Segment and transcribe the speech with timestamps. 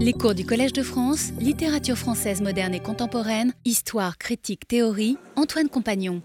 [0.00, 5.68] Les cours du Collège de France, littérature française moderne et contemporaine, histoire, critique, théorie, Antoine
[5.68, 6.22] Compagnon.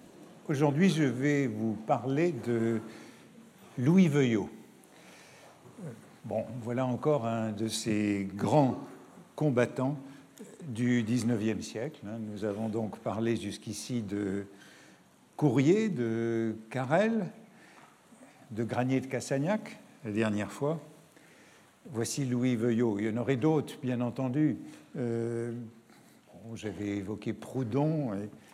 [0.47, 2.79] Aujourd'hui, je vais vous parler de
[3.79, 4.47] Louis Veuillot.
[6.23, 8.77] Bon, voilà encore un de ces grands
[9.35, 9.97] combattants
[10.67, 12.01] du XIXe siècle.
[12.05, 12.19] hein.
[12.31, 14.45] Nous avons donc parlé jusqu'ici de
[15.35, 17.25] Courrier, de Carrel,
[18.51, 20.79] de Granier de Cassagnac, la dernière fois.
[21.91, 22.97] Voici Louis Veuillot.
[22.99, 24.57] Il y en aurait d'autres, bien entendu.
[24.95, 25.51] Euh,
[26.55, 28.13] J'avais évoqué Proudhon,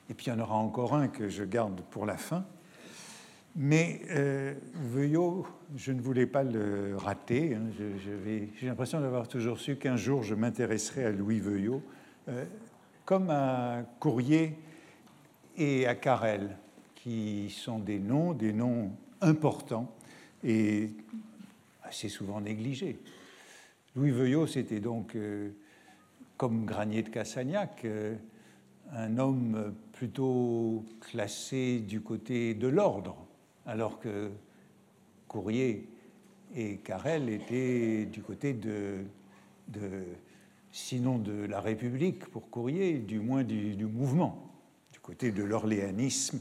[0.09, 2.43] et, puis il y en aura encore un que je garde pour la fin.
[3.55, 5.45] Mais euh, Veuillot,
[5.75, 7.55] je ne voulais pas le rater.
[7.55, 7.67] hein.
[7.77, 11.83] J'ai l'impression d'avoir toujours su qu'un jour je m'intéresserai à Louis Veuillot,
[12.29, 12.45] euh,
[13.05, 14.57] comme à Courrier
[15.55, 16.57] et à Carrel,
[16.95, 19.93] qui sont des noms, des noms importants
[20.43, 20.89] et
[21.83, 22.99] assez souvent négligés.
[23.99, 25.49] Louis Veuillot, c'était donc, euh,
[26.37, 28.15] comme Granier de Cassagnac, euh,
[28.93, 33.17] un homme plutôt classé du côté de l'ordre,
[33.65, 34.31] alors que
[35.27, 35.89] Courrier
[36.55, 39.03] et Carrel étaient du côté de,
[40.71, 44.49] sinon de la République pour Courrier, du moins du, du mouvement,
[44.93, 46.39] du côté de l'orléanisme,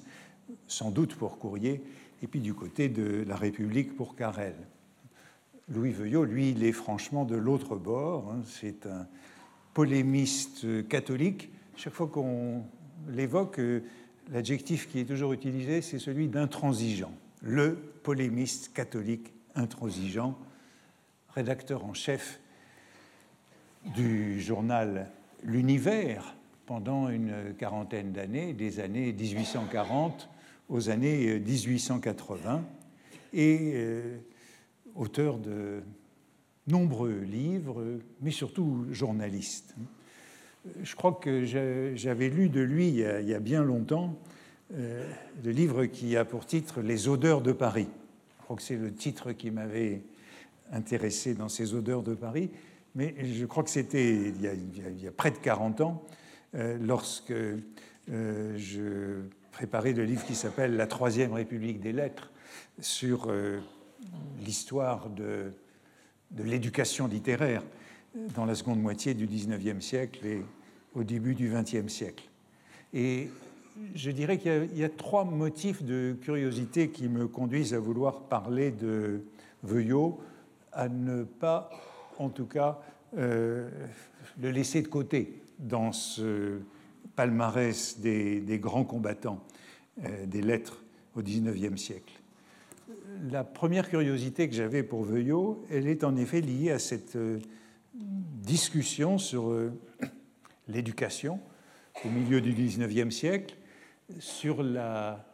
[0.68, 1.83] sans doute pour Courrier,
[2.22, 4.55] et puis du côté de la République pour Carrel.
[5.70, 8.33] Louis Veuillot, lui, il est franchement de l'autre bord.
[8.33, 8.41] hein.
[8.47, 9.06] C'est un
[9.74, 11.50] polémiste catholique.
[11.77, 12.62] Chaque fois qu'on
[13.11, 13.83] l'évoque, euh,
[14.33, 17.12] l'adjectif qui est toujours utilisé, c'est celui d'intransigeant.
[17.42, 20.39] Le polémiste catholique intransigeant,
[21.34, 22.41] rédacteur en chef
[23.94, 25.11] du journal
[25.44, 26.34] L'Univers
[26.66, 30.28] pendant une quarantaine d'années, des années 1840
[30.69, 32.64] aux années euh, 1880,
[33.33, 34.19] et euh,
[34.98, 35.80] auteur de
[36.66, 37.82] nombreux livres,
[38.20, 39.74] mais surtout journaliste.
[40.82, 41.44] Je crois que
[41.94, 44.18] j'avais lu de lui il y a, bien longtemps
[44.74, 45.10] euh,
[45.42, 47.89] le livre qui a pour titre Les odeurs de Paris.
[48.40, 50.02] Je crois que c'est le titre qui m'avait
[50.73, 52.50] intéressé dans ces odeurs de Paris,
[52.94, 56.05] mais je crois que c'était il, y a- près de 40 ans,
[56.55, 59.20] euh, lorsque euh, je
[59.52, 62.30] préparais le livre qui s'appelle La Troisième République des Lettres
[62.80, 63.28] sur
[64.45, 65.53] l'histoire de,
[66.36, 67.63] l'éducation littéraire
[68.35, 70.42] dans la seconde moitié du XIXe siècle et
[70.95, 72.29] au début du XXe siècle.
[72.92, 73.31] Et
[73.95, 78.70] je dirais qu'il y a- trois motifs de curiosité qui me conduisent à vouloir parler
[78.70, 79.23] de
[79.63, 80.20] Veuillot,
[80.73, 81.70] à ne pas,
[82.19, 82.80] en tout cas,
[83.17, 83.69] euh,
[84.41, 86.59] le laisser de côté dans ce
[87.17, 89.42] palmarès des, des grands combattants
[90.05, 90.83] euh, des lettres
[91.17, 92.17] au XIXe siècle.
[93.27, 97.40] La première curiosité que j'avais pour Veuillot, elle est en effet liée à cette euh,
[97.95, 99.73] discussion sur euh,
[100.68, 101.40] l'éducation
[102.05, 103.56] au milieu du XIXe siècle,
[104.20, 105.27] sur la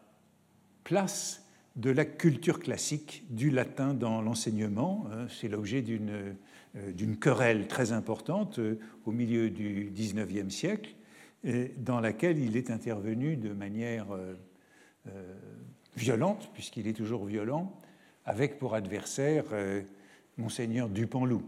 [0.82, 1.44] place
[1.76, 5.06] de la culture classique du latin dans l'enseignement.
[5.12, 5.26] hein.
[5.28, 6.36] C'est l'objet d'une
[6.76, 8.58] euh, d'une querelle très importante
[9.04, 10.96] au milieu du XIXe siècle,
[11.76, 14.06] dans laquelle il est intervenu de manière
[15.96, 17.72] violente, puisqu'il est toujours violent,
[18.24, 19.82] avec pour adversaire euh,
[20.38, 21.42] Monseigneur Dupanloup,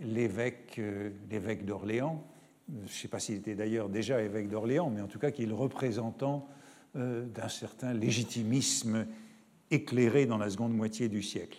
[0.00, 2.24] l'évêque euh, l'évêque d'Orléans.
[2.68, 5.52] Je ne sais pas s'il était d'ailleurs déjà évêque d'Orléans, mais en tout cas qu'il
[5.52, 6.48] représentant
[6.96, 9.06] euh, d'un certain légitimisme
[9.70, 11.58] éclairé dans la seconde moitié du siècle.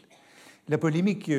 [0.69, 1.31] La polémique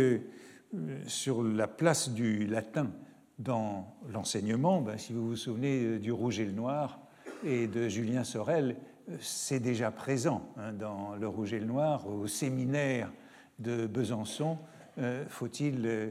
[1.07, 2.91] sur la place du latin
[3.39, 7.01] dans l'enseignement, ben, si vous vous souvenez du Rouge et le Noir
[7.45, 8.77] et de Julien Sorel,
[9.21, 13.13] c'est déjà présent hein, dans le Rouge et le Noir, au séminaire
[13.59, 14.59] de Besançon,
[14.99, 16.11] euh, faut-il euh,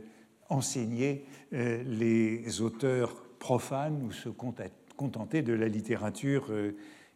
[0.50, 6.52] enseigner euh, les auteurs profanes ou se contenter de la littérature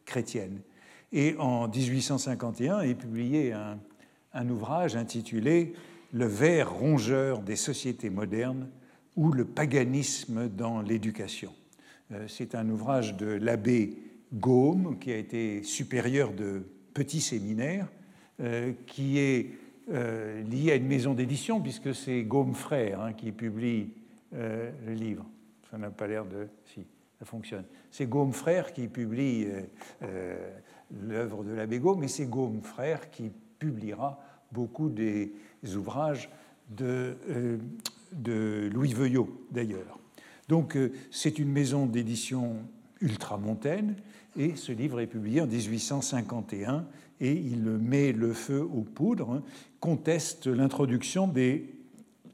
[0.06, 0.60] chrétienne?
[1.14, 3.80] Et en 1851 est publié un,
[4.34, 5.74] un ouvrage intitulé
[6.12, 8.70] Le ver rongeur des sociétés modernes
[9.16, 11.54] ou le paganisme dans l'éducation.
[12.28, 16.64] C'est un ouvrage de l'abbé Gaume, qui a été supérieur de
[16.94, 17.88] petits séminaires,
[18.40, 19.52] euh, qui est
[19.90, 23.92] euh, lié à une maison d'édition, puisque c'est Gaume Frères hein, qui publie
[24.34, 25.26] euh, le livre.
[25.72, 26.50] Ça n'a pas l'air de...
[26.66, 26.86] Si,
[27.18, 27.64] ça fonctionne.
[27.90, 29.48] C'est Gaume Frères qui publie
[30.04, 30.50] euh,
[31.08, 34.20] l'œuvre de l'abbé Gaume, et c'est Gaume Frères qui publiera
[34.52, 35.32] beaucoup des
[35.76, 36.30] ouvrages
[36.70, 37.16] de,
[38.74, 40.00] Louis Veuillot, d'ailleurs.
[40.50, 40.78] Donc,
[41.12, 42.58] c'est une maison d'édition
[43.02, 43.96] ultramontaine,
[44.38, 46.86] et ce livre est publié en 1851,
[47.20, 49.44] et il met le feu aux poudres, hein,
[49.80, 51.66] conteste l'introduction des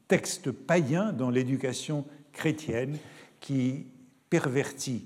[0.07, 2.97] textes païens dans l'éducation chrétienne
[3.39, 3.85] qui
[4.29, 5.05] pervertit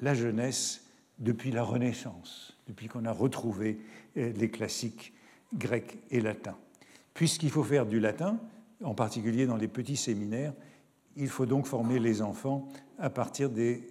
[0.00, 0.84] la jeunesse
[1.18, 3.78] depuis la Renaissance, depuis qu'on a retrouvé
[4.16, 5.12] euh, les classiques
[5.54, 6.56] grecs et latins.
[7.14, 8.40] Puisqu'il faut faire du latin,
[8.82, 10.54] en particulier dans les petits séminaires,
[11.16, 12.66] il faut donc former les enfants
[12.98, 13.86] à partir des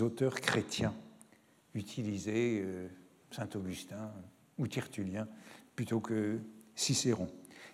[0.00, 0.94] auteurs chrétiens,
[1.74, 2.88] utiliser euh,
[3.30, 4.10] Saint Augustin
[4.58, 5.26] ou Tertullien
[5.74, 6.38] plutôt que
[6.74, 7.28] Cicéron.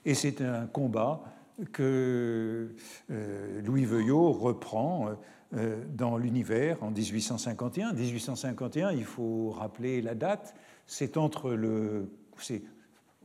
[0.04, 1.24] Et c'est un combat
[1.72, 2.74] que
[3.10, 5.08] euh, Louis Veuillot reprend
[5.54, 7.92] euh, dans l'univers en 1851.
[7.92, 10.54] 1851, il faut rappeler la date,
[10.86, 12.62] c'est entre le, c'est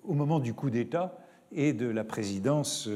[0.03, 1.19] au moment du coup d'État
[1.51, 2.89] et de la présidence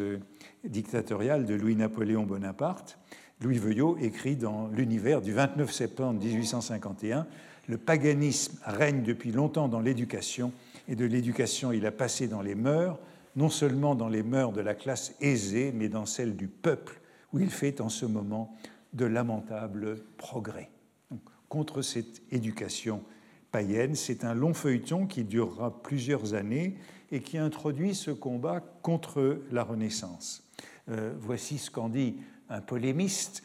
[0.64, 2.98] dictatoriale de Louis-Napoléon Bonaparte.
[3.40, 7.28] Louis Veuillot écrit dans l'univers du 29 septembre 1851
[7.68, 10.54] Le paganisme règne depuis longtemps dans l'éducation,
[10.88, 12.98] et de l'éducation il a passé dans les mœurs,
[13.36, 17.00] non seulement dans les mœurs de la classe aisée, mais dans celles du peuple,
[17.34, 18.56] où il fait en ce moment
[18.94, 20.70] de lamentables progrès.
[21.50, 23.04] contre cette éducation
[23.52, 26.76] païenne, c'est un long feuilleton qui durera plusieurs années
[27.12, 30.44] et qui introduit ce combat contre la Renaissance.
[30.90, 32.18] Euh, voici ce qu'en dit
[32.50, 33.44] un polémiste,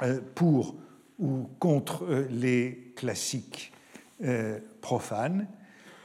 [0.02, 0.78] euh, pour
[1.20, 3.74] ou contre euh, les classiques
[4.82, 5.46] profanes.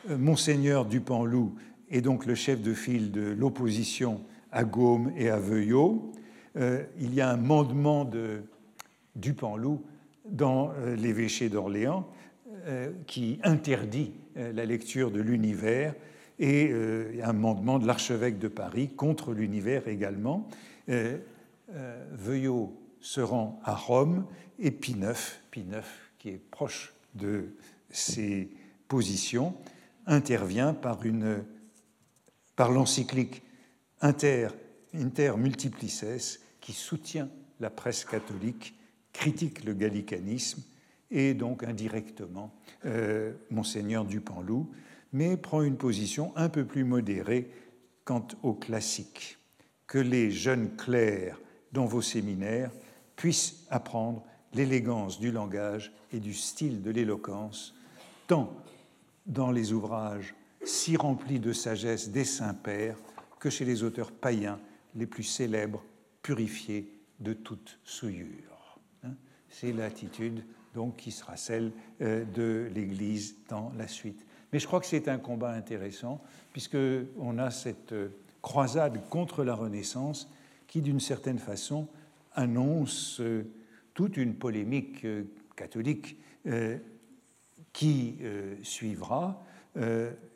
[0.06, 1.54] Monseigneur Dupanloup
[1.92, 6.10] est donc le chef de file de l'opposition à Gaume et à Veuillot.
[6.56, 8.42] Euh, il y a un mandement de
[9.14, 9.84] Dupanloup
[10.28, 12.08] dans euh, l'évêché d'Orléans
[12.66, 15.94] euh, qui interdit la lecture de l'univers
[16.38, 16.72] et
[17.22, 20.48] un mandement de l'archevêque de Paris contre l'univers également.
[22.12, 24.24] Veuillot se rend à Rome
[24.58, 25.18] et Pie IX
[26.18, 27.54] qui est proche de
[27.90, 28.48] ses
[28.88, 29.54] positions,
[30.06, 31.44] intervient par, une,
[32.56, 33.43] par l'encyclique
[34.00, 34.49] Inter,
[36.60, 37.28] qui soutient
[37.60, 38.75] la presse catholique,
[39.12, 40.62] critique le gallicanisme
[41.10, 42.52] et donc indirectement
[42.87, 44.70] euh, Monseigneur Dupanloup,
[45.12, 47.50] mais prend une position un peu plus modérée
[48.04, 49.38] quant aux classiques.
[49.87, 51.38] Que les jeunes clercs
[51.73, 52.73] dans vos séminaires
[53.14, 57.75] puissent apprendre l'élégance du langage et du style de l'éloquence,
[58.26, 58.56] tant
[59.26, 62.99] dans les ouvrages si remplis de sagesse des saints-pères
[63.38, 64.61] que chez les auteurs païens
[64.95, 65.85] les plus célèbres
[66.23, 68.78] purifié de toute souillure.
[69.04, 69.14] Hein.
[69.49, 74.25] C'est l'attitude donc qui sera celle euh, de l'Église dans la suite.
[74.52, 76.78] Mais je crois que c'est un combat intéressant puisque
[77.19, 78.09] on a cette euh,
[78.40, 80.31] croisade contre la Renaissance
[80.66, 81.88] qui, d'une certaine façon,
[82.35, 83.45] annonce euh,
[83.95, 85.07] toute une polémique
[85.54, 86.16] catholique
[87.75, 88.16] qui
[88.62, 89.45] suivra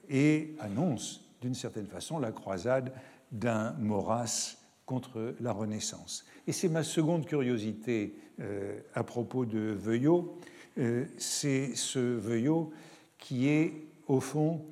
[0.08, 2.92] et annonce, d'une certaine façon, la croisade
[3.32, 6.24] d'un Maurras contre la Renaissance.
[6.46, 10.38] Et c'est ma seconde curiosité euh, à propos de Veuillot.
[10.78, 12.72] Euh, c'est ce Veuillot
[13.18, 13.72] qui est,
[14.06, 14.64] au fond,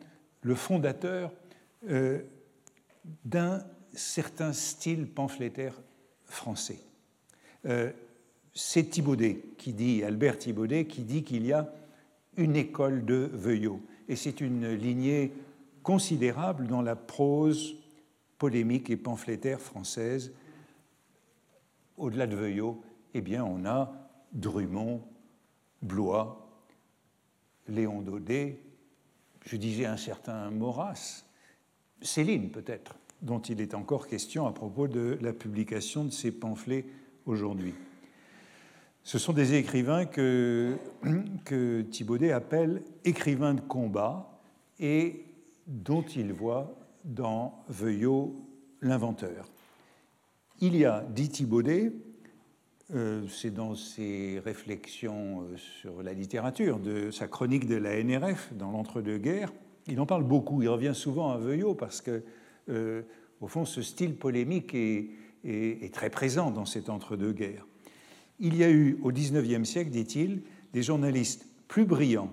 [0.42, 1.32] le fondateur
[1.88, 2.20] euh,
[3.24, 5.80] d'un certain style pamphlétaire
[6.24, 6.78] français.
[8.54, 11.72] c'est Thibaudet qui dit, Albert Thibaudet, qui dit qu'il y a
[12.36, 13.80] une école de Veuillot.
[14.08, 15.32] Et c'est une lignée
[15.82, 17.76] considérable dans la prose
[18.38, 20.32] polémique et pamphlétaire française.
[21.96, 22.82] Au-delà de Veuillot,
[23.14, 23.92] eh bien, on a
[24.32, 25.02] Drummond,
[25.80, 26.44] Blois,
[27.68, 28.61] Léon Daudet,
[29.44, 31.25] je disais un certain Maurras,
[32.00, 36.87] Céline peut-être, dont il est encore question à propos de la publication de ces pamphlets
[37.26, 37.75] aujourd'hui.
[39.04, 40.78] Ce sont des écrivains que,
[41.90, 44.40] Thibaudet appelle écrivains de combat
[44.80, 45.26] et
[45.66, 48.34] dont il voit dans Veuillot
[48.80, 49.44] l'inventeur.
[50.61, 51.92] Il y a, dit Thibaudet,
[52.94, 58.54] euh, c'est dans ses réflexions euh, sur la littérature, de sa chronique de la NRF
[58.54, 59.52] dans l'entre-deux-guerres,
[59.87, 62.23] il en parle beaucoup, il revient souvent à Veuillot parce que,
[62.70, 63.02] euh,
[63.42, 65.11] au fond, ce style polémique est,
[65.44, 67.66] est très présent dans cet entre-deux-guerres.
[68.40, 72.32] Il y a eu au XIXe siècle, dit-il, des journalistes plus brillants,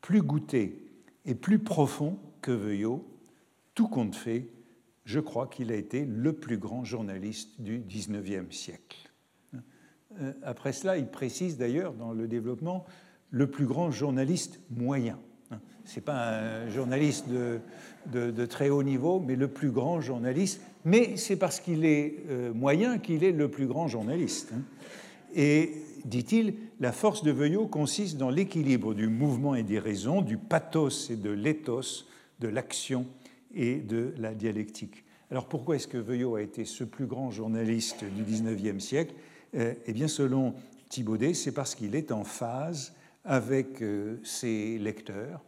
[0.00, 0.82] plus goûtés
[1.26, 3.06] et plus profonds que Veuillot.
[3.74, 4.48] Tout compte fait,
[5.04, 9.10] je crois qu'il a été le plus grand journaliste du XIXe siècle.
[10.20, 12.84] Euh, après cela, il précise d'ailleurs dans le développement
[13.30, 15.18] le plus grand journaliste moyen.
[15.84, 20.60] Ce n'est pas un journaliste de, très haut niveau, mais le plus grand journaliste.
[20.84, 24.52] Mais c'est parce qu'il est euh, moyen qu'il est le plus grand journaliste.
[25.34, 25.72] Et,
[26.04, 31.10] dit-il, la force de Veuillot consiste dans l'équilibre du mouvement et des raisons, du pathos
[31.10, 32.06] et de l'éthos,
[32.40, 33.06] de l'action
[33.54, 35.04] et de la dialectique.
[35.30, 39.14] Alors pourquoi est-ce que Veuillot a été ce plus grand journaliste du XIXe siècle?
[39.54, 40.54] Euh, Eh bien, selon
[40.88, 42.94] Thibaudet, c'est parce qu'il est en phase
[43.24, 45.42] avec euh, ses lecteurs.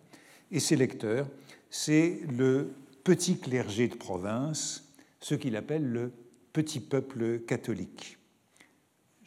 [0.50, 1.28] Et ses lecteurs,
[1.70, 2.72] c'est le
[3.04, 6.12] petit clergé de province, ce qu'il appelle le
[6.52, 8.19] petit peuple catholique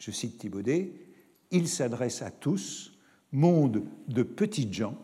[0.04, 0.92] je cite Thibaudet,
[1.50, 2.92] il s'adresse à tous,
[3.32, 4.98] monde de petites gens,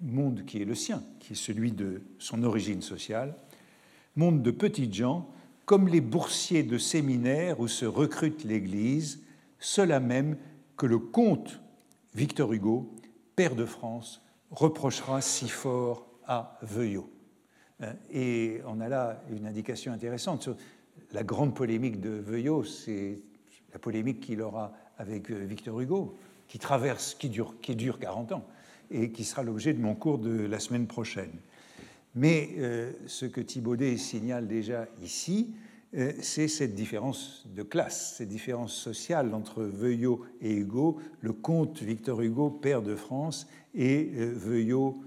[0.00, 3.36] monde qui est le sien, qui est celui de son origine sociale,
[4.16, 5.28] monde de petites gens,
[5.66, 9.22] comme les boursiers de séminaires où se recrute l'Église,
[9.58, 10.38] cela même
[10.78, 11.60] que le comte
[12.14, 12.94] Victor Hugo,
[13.36, 17.12] père de France, reprochera si fort à Veuillot.
[18.10, 20.48] Et on a là une indication intéressante
[21.12, 23.20] la grande polémique de Veuillot, c'est
[23.72, 26.16] la polémique qu'il aura avec euh, Victor Hugo,
[26.48, 28.44] qui traverse, qui dure, qui dure 40 ans,
[28.90, 31.32] et qui sera l'objet de mon cours de la semaine prochaine.
[32.14, 35.54] Mais euh, ce que Thibaudet signale déjà ici,
[35.94, 41.82] euh, c'est cette différence de classe, cette différence sociale entre Veuillot et Hugo, le comte
[41.82, 45.00] Victor Hugo, père de France, et Veuillot,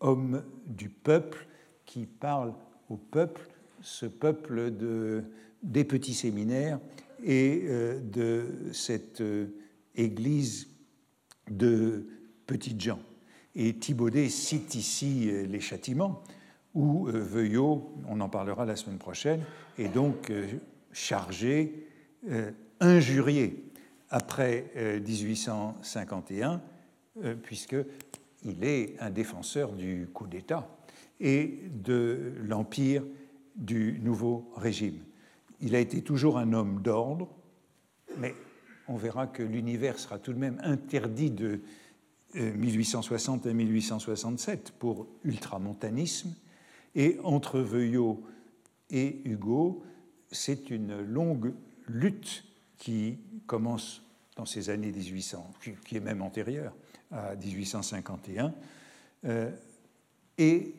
[0.00, 1.46] homme du peuple,
[1.86, 2.52] qui parle
[2.90, 3.48] au peuple,
[3.80, 5.24] ce peuple de,
[5.62, 6.78] des petits séminaires
[7.22, 9.46] et euh, de cette euh,
[9.94, 10.68] église
[11.50, 12.06] de
[12.46, 13.00] petites gens.
[13.54, 16.22] Et Thibaudet cite ici euh, les châtiments,
[16.74, 19.42] où Veuillot, on en parlera la semaine prochaine,
[19.78, 20.32] est donc
[20.90, 21.86] chargé,
[22.80, 23.62] injurié
[24.08, 24.72] après
[25.06, 26.62] 1851,
[27.42, 30.66] puisqu'il est un défenseur du coup d'État
[31.20, 33.04] et de l'empire
[33.54, 34.98] du nouveau régime.
[35.62, 37.28] Il a été toujours un homme d'ordre,
[38.18, 38.34] mais
[38.88, 41.60] on verra que l'univers sera tout de même interdit de
[42.34, 46.34] 1860 euh, à 1867 pour ultramontanisme.
[46.96, 48.22] Et entre Veuillot
[48.90, 49.84] et Hugo,
[50.32, 51.54] c'est une longue
[51.86, 52.44] lutte
[52.76, 54.02] qui commence
[54.36, 55.50] dans ces années 1800,
[55.84, 56.74] qui est même antérieure
[57.12, 58.52] à 1851.
[59.24, 59.50] Euh,
[60.38, 60.74] et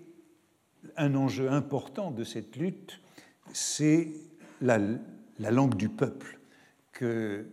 [0.97, 2.99] un enjeu important de cette lutte,
[3.53, 4.11] c'est
[4.63, 6.39] la, langue du peuple
[6.91, 7.45] que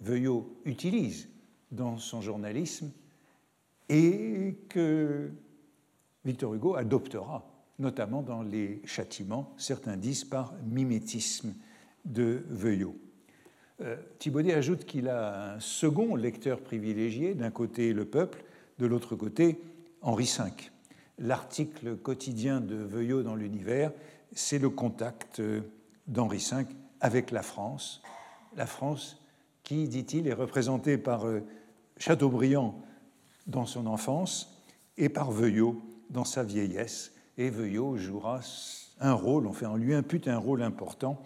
[0.00, 1.28] Veuillot utilise
[1.70, 2.90] dans son journalisme
[3.88, 5.30] et que
[6.24, 7.46] Victor Hugo adoptera,
[7.78, 11.54] notamment dans les châtiments, certains disent par mimétisme
[12.04, 12.96] de Veuillot.
[13.82, 18.44] Euh, Thibaudet ajoute qu'il a un second lecteur privilégié, d'un côté le peuple,
[18.78, 19.60] de l'autre côté
[20.02, 20.50] Henri V.
[21.18, 23.92] L'article quotidien de Veuillot dans l'univers,
[24.32, 25.60] c'est le contact euh,
[26.10, 26.66] d'Henri V
[27.00, 28.02] avec la France.
[28.56, 29.22] La France
[29.62, 31.42] qui, dit-il, est représentée par euh,
[31.96, 32.80] Chateaubriand
[33.46, 34.62] dans son enfance
[34.98, 37.12] et par Veuillot dans sa vieillesse.
[37.38, 38.40] Et Veuillot jouera
[39.00, 41.22] un rôle, on, fait, on lui impute un rôle important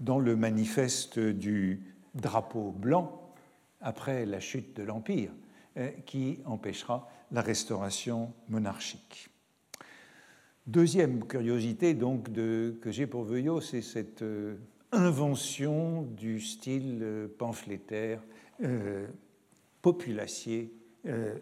[0.00, 3.20] dans le manifeste du drapeau blanc
[3.80, 5.30] après la chute de l'Empire,
[5.76, 9.30] euh, qui empêchera la restauration monarchique.
[10.66, 14.56] Deuxième curiosité donc que j'ai pour Veuillot, c'est cette euh,
[14.92, 18.22] invention du style euh, pamphlétaire
[18.62, 19.06] euh,
[19.82, 20.72] populacier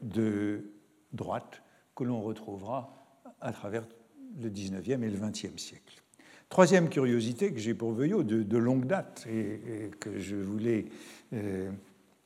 [0.02, 0.72] de
[1.12, 1.62] droite
[1.94, 3.86] que l'on retrouvera à travers
[4.40, 6.02] le 19e et le 20e siècle.
[6.48, 10.86] Troisième curiosité que j'ai pour Veuillot de, longue date et, que je voulais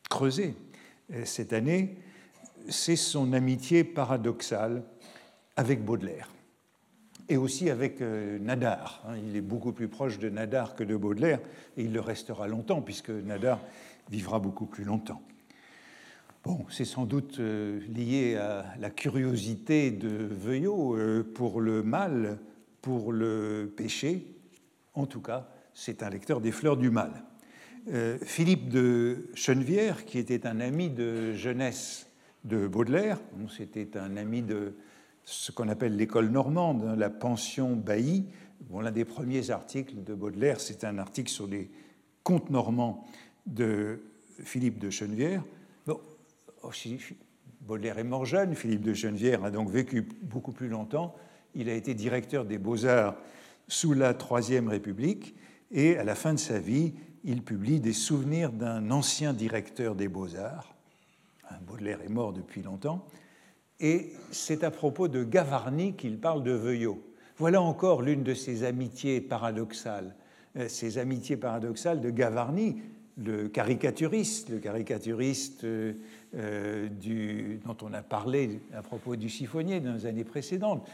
[0.08, 0.54] creuser
[1.24, 1.98] cette année,
[2.70, 4.82] c'est son amitié paradoxale
[5.56, 6.30] avec Baudelaire
[7.28, 9.02] et aussi avec euh, Nadar.
[9.06, 9.14] Hein.
[9.26, 11.40] Il est beaucoup plus proche de Nadar que de Baudelaire,
[11.76, 13.60] et il le restera longtemps, puisque Nadar
[14.10, 15.22] vivra beaucoup plus longtemps.
[16.44, 22.38] Bon, c'est sans doute euh, lié à la curiosité de Veuillot euh, pour le mal,
[22.82, 24.36] pour le péché.
[24.94, 27.24] En tout cas, c'est un lecteur des fleurs du mal.
[28.24, 32.08] Philippe de Chenevière, qui était un ami de jeunesse
[32.42, 34.74] de Baudelaire, c'était un ami de
[35.26, 38.26] ce qu'on appelle l'école normande, hein, la pension Bailly.
[38.70, 41.68] Bon, L'un des premiers articles de Baudelaire, c'est un article sur les
[42.22, 43.04] contes normands
[43.44, 44.00] de
[44.42, 45.44] Philippe de Chenevière.
[45.84, 46.00] Bon,
[46.62, 46.70] oh,
[47.60, 51.16] Baudelaire est mort jeune, Philippe de Chenevière a donc vécu beaucoup plus longtemps.
[51.56, 53.16] Il a été directeur des beaux-arts
[53.66, 55.34] sous la Troisième République
[55.72, 60.06] et à la fin de sa vie, il publie des souvenirs d'un ancien directeur des
[60.06, 60.76] beaux-arts.
[61.66, 63.04] Baudelaire est mort depuis longtemps
[63.80, 67.02] et c'est à propos de Gavarni qu'il parle de Veuillot.
[67.38, 70.14] Voilà encore l'une de ces amitiés paradoxales,
[70.56, 72.80] euh, ces amitiés paradoxales de Gavarni,
[73.22, 75.94] le caricaturiste, le caricaturiste euh,
[76.34, 76.88] euh,
[77.64, 80.86] dont on a parlé à propos du chiffonnier dans les années précédentes,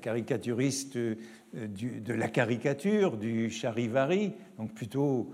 [0.00, 5.30] caricaturiste de la caricature, du charivari, donc plutôt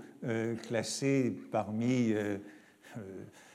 [0.67, 2.13] classé parmi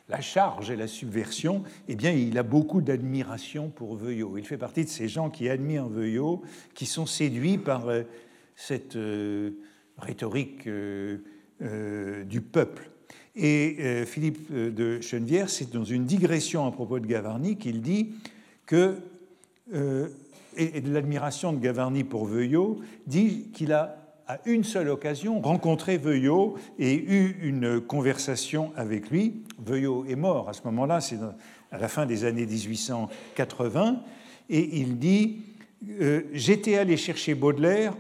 [0.08, 4.38] la charge et la subversion, eh bien, il a beaucoup d'admiration pour Veuillot.
[4.38, 6.42] Il fait partie de ces gens qui admirent Veuillot,
[6.74, 8.02] qui sont séduits par euh,
[8.56, 9.50] cette euh,
[9.98, 11.18] rhétorique euh,
[12.24, 12.90] du peuple.
[13.40, 18.14] Et Philippe de Chenevière, c'est dans une digression à propos de Gavarni qu'il dit
[18.66, 18.96] que,
[20.56, 25.96] et de l'admiration de Gavarni pour Veuillot, dit qu'il a à une seule occasion rencontré
[25.96, 29.42] Veuillot et eu une conversation avec lui.
[29.58, 31.18] Veuillot est mort à ce moment-là, c'est
[31.72, 34.02] à la fin des années 1880,
[34.50, 35.40] et il dit
[36.00, 37.94] euh, J'étais allé chercher Baudelaire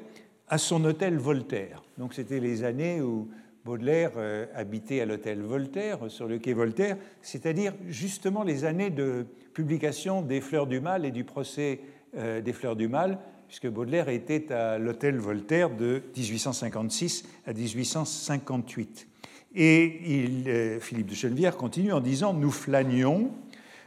[0.48, 1.82] à son hôtel Voltaire.
[1.96, 3.28] Donc c'était les années où
[3.64, 9.26] Baudelaire euh, habitait à l'hôtel Voltaire, sur le quai Voltaire, c'est-à-dire justement les années de
[9.54, 11.80] publication des Fleurs du Mal et du procès
[12.16, 19.08] euh, des Fleurs du Mal, puisque Baudelaire était à l'hôtel Voltaire de 1856 à 1858.
[19.54, 23.32] Et euh, Philippe de Chenevière continue en disant Nous flânions,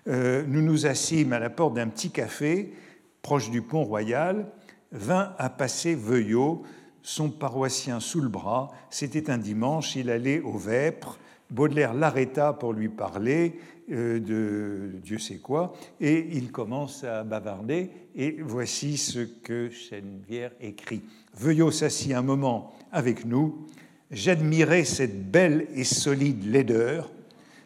[0.07, 2.73] euh, nous nous assîmes à la porte d'un petit café
[3.21, 4.47] proche du pont royal,
[4.91, 6.63] vint à passer Veuillot,
[7.03, 8.71] son paroissien sous le bras.
[8.89, 11.19] C'était un dimanche, il allait au Vêpres.
[11.51, 13.59] Baudelaire l'arrêta pour lui parler
[13.91, 20.51] euh, de Dieu sait quoi, et il commence à bavarder, et voici ce que Chenevière
[20.61, 21.01] écrit.
[21.35, 23.67] Veuillot s'assit un moment avec nous,
[24.09, 27.11] j'admirais cette belle et solide laideur,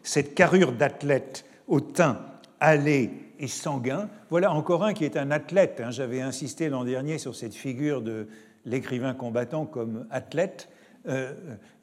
[0.02, 2.20] cette carrure d'athlète au teint
[2.60, 4.08] allé et sanguin.
[4.30, 5.80] Voilà encore un qui est un athlète.
[5.84, 5.90] Hein.
[5.90, 8.28] J'avais insisté l'an dernier sur cette figure de
[8.64, 10.68] l'écrivain combattant comme athlète.
[11.08, 11.32] Euh,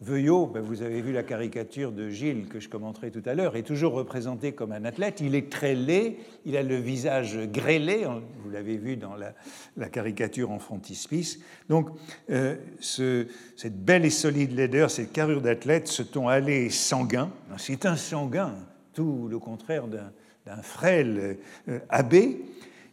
[0.01, 3.55] Veuillot, ben, vous avez vu la caricature de Gilles que je commenterai tout à l'heure,
[3.55, 5.21] est toujours représenté comme un athlète.
[5.21, 8.05] Il est très laid, il a le visage grêlé,
[8.43, 11.39] vous l'avez vu dans la, caricature en frontispice.
[11.69, 11.89] Donc,
[12.31, 17.95] euh, cette belle et solide laideur, cette carrure d'athlète, ce ton allé sanguin, c'est un
[17.95, 18.55] sanguin,
[18.93, 21.37] tout le contraire d'un frêle
[21.69, 22.41] euh, abbé.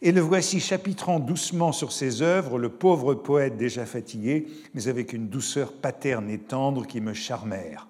[0.03, 5.13] Et le voici chapitrant doucement sur ses œuvres, le pauvre poète déjà fatigué, mais avec
[5.13, 7.87] une douceur paterne et tendre qui me charmèrent.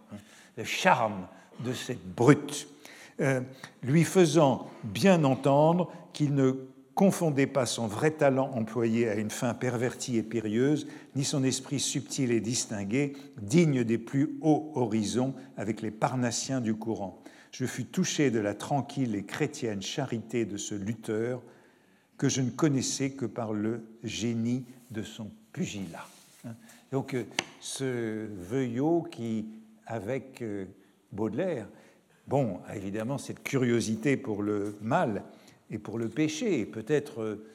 [0.57, 1.29] Le charme
[1.65, 2.67] de cette brute,
[3.21, 3.41] euh,
[3.85, 6.53] lui faisant bien entendre qu'il ne
[6.95, 11.79] confondait pas son vrai talent employé à une fin pervertie et périlleuse, ni son esprit
[11.79, 17.23] subtil et distingué, digne des plus hauts horizons avec les parnassiens du courant.
[17.53, 21.41] Je fus touché de la tranquille et chrétienne charité de ce lutteur,
[22.21, 26.07] que je ne connaissais que par le génie de son pugilat.
[26.45, 26.55] Hein.
[26.93, 27.25] Donc euh,
[27.63, 29.47] ce Veuillot qui,
[29.87, 30.67] avec euh,
[31.13, 31.67] Baudelaire,
[32.27, 35.25] bon, a évidemment cette curiosité pour le mal
[35.71, 37.49] et pour le péché, peut-être euh,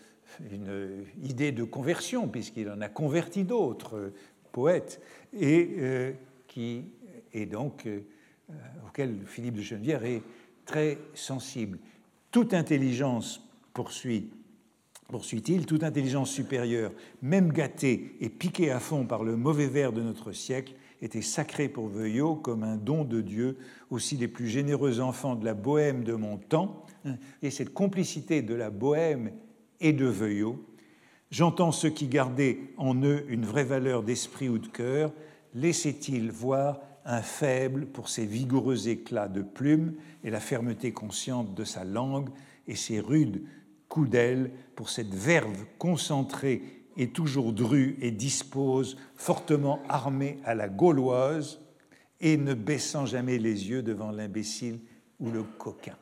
[0.49, 4.13] une idée de conversion, puisqu'il en a converti d'autres
[4.51, 4.99] poètes,
[5.39, 6.15] et
[6.47, 6.85] qui
[7.33, 7.87] est donc
[8.87, 10.23] auquel Philippe de Geneviève est
[10.65, 11.77] très sensible.
[12.31, 14.31] Toute intelligence poursuit
[15.07, 16.91] poursuit-il, toute intelligence supérieure,
[17.21, 21.69] même gâtée et piquée à fond par le mauvais verre de notre siècle, était sacrée
[21.69, 23.57] pour Veuillot comme un don de Dieu,
[23.89, 26.85] aussi les plus généreux enfants de la bohème de mon temps,
[27.41, 29.31] et cette complicité de la bohème
[29.79, 30.65] et de Veuillot,
[31.29, 35.13] j'entends ceux qui gardaient en eux une vraie valeur d'esprit ou de cœur,
[35.53, 41.63] laissaient-ils voir un faible pour ses vigoureux éclats de plumes et la fermeté consciente de
[41.63, 42.29] sa langue
[42.67, 43.43] et ses rudes
[43.89, 46.63] coup d'aile pour cette verve concentrée
[46.97, 51.59] et toujours drue et dispose, fortement armée à la gauloise,
[52.21, 54.79] et ne baissant jamais les yeux devant l'imbécile
[55.19, 55.97] ou le coquin.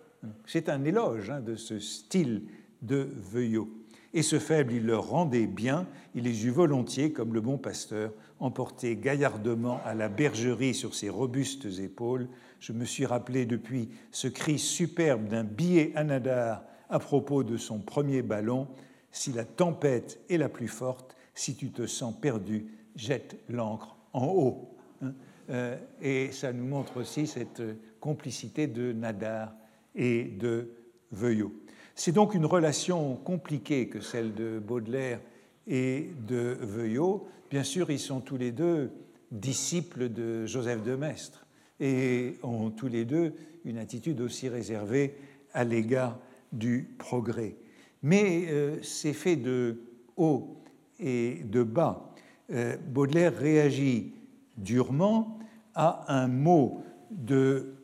[0.45, 2.43] C'est un éloge hein, de ce style
[2.81, 3.69] de Veuillot.
[4.13, 8.13] Et ce faible, il leur rendait bien, il les eut volontiers, comme le bon pasteur,
[8.39, 12.27] emporté gaillardement à la bergerie sur ses robustes épaules.
[12.59, 17.79] Je me suis rappelé depuis ce cri superbe d'un billet anadar à propos de son
[17.79, 18.67] premier ballon
[19.11, 24.27] Si la tempête est la plus forte, si tu te sens perdu, jette l'ancre en
[24.27, 24.75] haut.
[25.01, 25.13] Hein.
[25.49, 27.63] Euh, et ça nous montre aussi cette
[27.99, 29.55] complicité de Nadar
[29.95, 30.69] et de
[31.11, 31.51] Veuillot.
[31.95, 35.19] C'est donc une relation compliquée que celle de Baudelaire
[35.67, 37.27] et de Veuillot.
[37.49, 38.91] Bien sûr, ils sont tous les deux
[39.31, 41.47] disciples de Joseph de Maistre
[41.79, 43.33] et ont tous les deux
[43.65, 45.15] une attitude aussi réservée
[45.53, 46.19] à l'égard
[46.53, 47.57] du progrès.
[48.01, 49.81] Mais euh, c'est fait de
[50.15, 50.57] haut
[50.99, 52.13] et de bas.
[52.51, 54.13] Euh, Baudelaire réagit
[54.57, 55.39] durement
[55.75, 57.75] à un mot de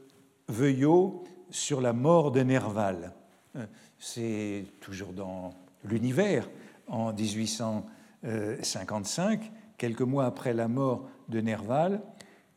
[0.47, 3.13] Veuillot sur la mort de Nerval.
[3.55, 3.65] Euh,
[3.97, 6.47] c'est toujours dans l'univers,
[6.87, 12.01] en 1855, quelques mois après la mort de Nerval,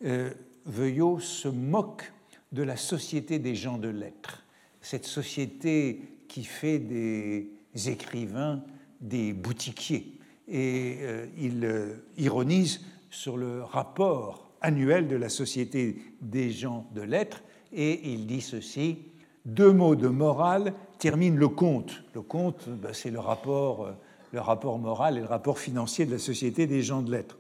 [0.05, 0.31] euh,
[0.65, 2.13] Veuillot se moque
[2.53, 4.42] de la société des gens de lettres,
[4.83, 7.49] cette société qui fait des
[7.87, 8.63] écrivains
[9.03, 10.19] des boutiquiers.
[10.49, 17.03] Et euh, il euh, ironise sur le rapport annuel de la société des gens de
[17.03, 17.43] lettres,
[17.73, 18.99] et il dit ceci,
[19.45, 22.03] deux mots de morale terminent le compte.
[22.15, 23.93] Le compte, ben, c'est le rapport, euh,
[24.33, 27.39] le rapport moral et le rapport financier de la société des gens de lettres.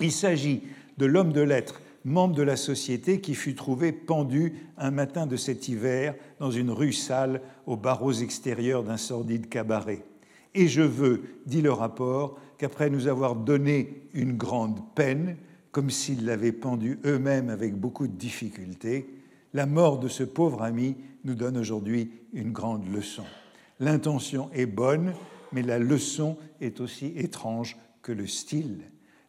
[0.00, 0.62] Il s'agit
[0.98, 5.36] de l'homme de lettres, membre de la société, qui fut trouvé pendu un matin de
[5.36, 10.04] cet hiver dans une rue sale aux barreaux extérieurs d'un sordide cabaret.
[10.54, 15.36] Et je veux, dit le rapport, qu'après nous avoir donné une grande peine,
[15.72, 19.08] comme s'ils l'avaient pendu eux-mêmes avec beaucoup de difficultés,
[19.54, 23.24] la mort de ce pauvre ami nous donne aujourd'hui une grande leçon.
[23.78, 25.12] L'intention est bonne,
[25.52, 28.80] mais la leçon est aussi étrange que le style.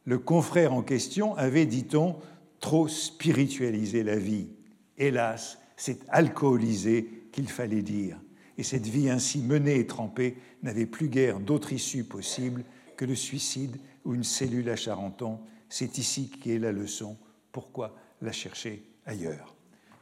[0.06, 2.16] Le confrère en question avait, dit-on,
[2.62, 4.48] trop spiritualisé la vie.
[4.98, 8.18] Hélas, c'est alcoolisé qu'il fallait dire.
[8.58, 12.64] Et cette vie ainsi menée et trempée n'avait plus guère d'autre issue possible
[12.96, 15.40] que le suicide ou une cellule à Charenton.
[15.68, 17.18] C'est ici qu'est la leçon.
[17.52, 19.56] Pourquoi la chercher ailleurs?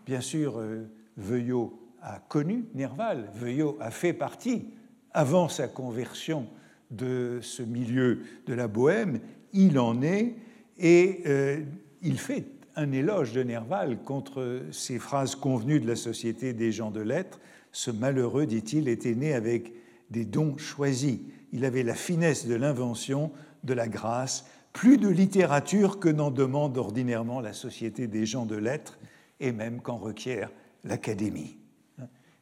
[0.06, 4.65] Bien sûr, euh, Veuillot a connu Nerval, Veuillot a fait partie,
[5.12, 6.48] avant sa conversion,
[6.91, 9.19] de ce milieu de la bohème,
[9.54, 10.36] il en est,
[10.78, 11.62] et euh,
[12.01, 16.91] il fait un éloge de Nerval contre ces phrases convenues de la société des gens
[16.91, 17.39] de lettres.
[17.71, 19.73] Ce malheureux, dit-il, était né avec
[20.09, 21.19] des dons choisis.
[21.51, 23.31] Il avait la finesse de l'invention,
[23.63, 28.55] de la grâce, plus de littérature que n'en demande ordinairement la société des gens de
[28.55, 28.99] lettres,
[29.39, 30.51] et même qu'en requiert
[30.83, 31.57] l'Académie.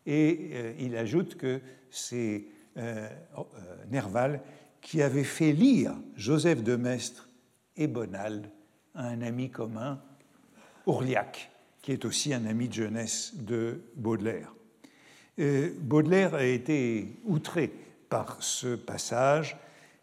[0.05, 2.45] Et euh, il ajoute que c'est
[2.77, 3.43] euh, euh,
[3.91, 4.41] Nerval
[4.81, 7.29] qui avait fait lire Joseph de Maistre
[7.75, 8.49] et Bonald
[8.97, 10.01] à un ami commun,
[10.85, 11.49] Ourliac,
[11.81, 14.53] qui est aussi un ami de jeunesse de Baudelaire.
[15.37, 17.71] Baudelaire a été outré
[18.09, 19.55] par ce passage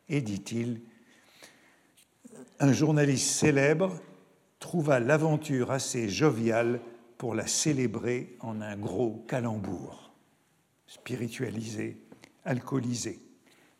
[0.09, 0.80] et dit-il,
[2.61, 4.00] un journaliste célèbre
[4.61, 6.80] trouva l'aventure assez joviale
[7.18, 10.12] pour la célébrer en un gros calembour,
[10.87, 11.98] spiritualisé,
[12.44, 13.20] alcoolisé.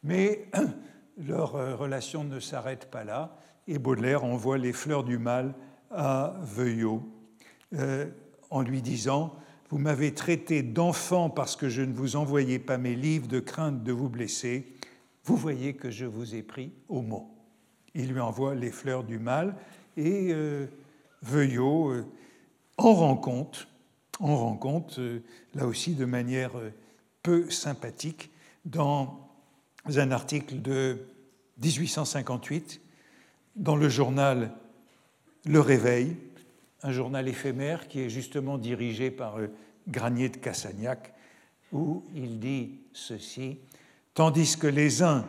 [0.03, 0.48] Mais
[1.18, 5.55] leur euh, relation ne s'arrête pas là, et Baudelaire envoie les fleurs du mal
[5.90, 7.03] à Veuillot
[7.74, 8.07] euh,
[8.50, 9.35] en lui disant
[9.70, 13.83] Vous m'avez traité d'enfant parce que je ne vous envoyais pas mes livres de crainte
[13.83, 14.66] de vous blesser.
[15.24, 17.31] Vous voyez que je vous ai pris au mot.
[17.94, 19.57] Il lui envoie les fleurs du mal
[19.96, 20.66] et euh,
[21.22, 22.07] Veuillot euh,
[22.77, 23.68] en rend compte,
[24.18, 25.00] en rend compte
[25.55, 26.50] là aussi de manière
[27.22, 28.31] peu sympathique,
[28.64, 29.31] dans
[29.87, 30.98] un article de
[31.62, 32.81] 1858
[33.56, 34.52] dans le journal
[35.44, 36.16] Le Réveil,
[36.82, 39.38] un journal éphémère qui est justement dirigé par
[39.88, 41.14] Granier de Cassagnac,
[41.72, 43.58] où il dit ceci.
[44.14, 45.24] Tandis que les uns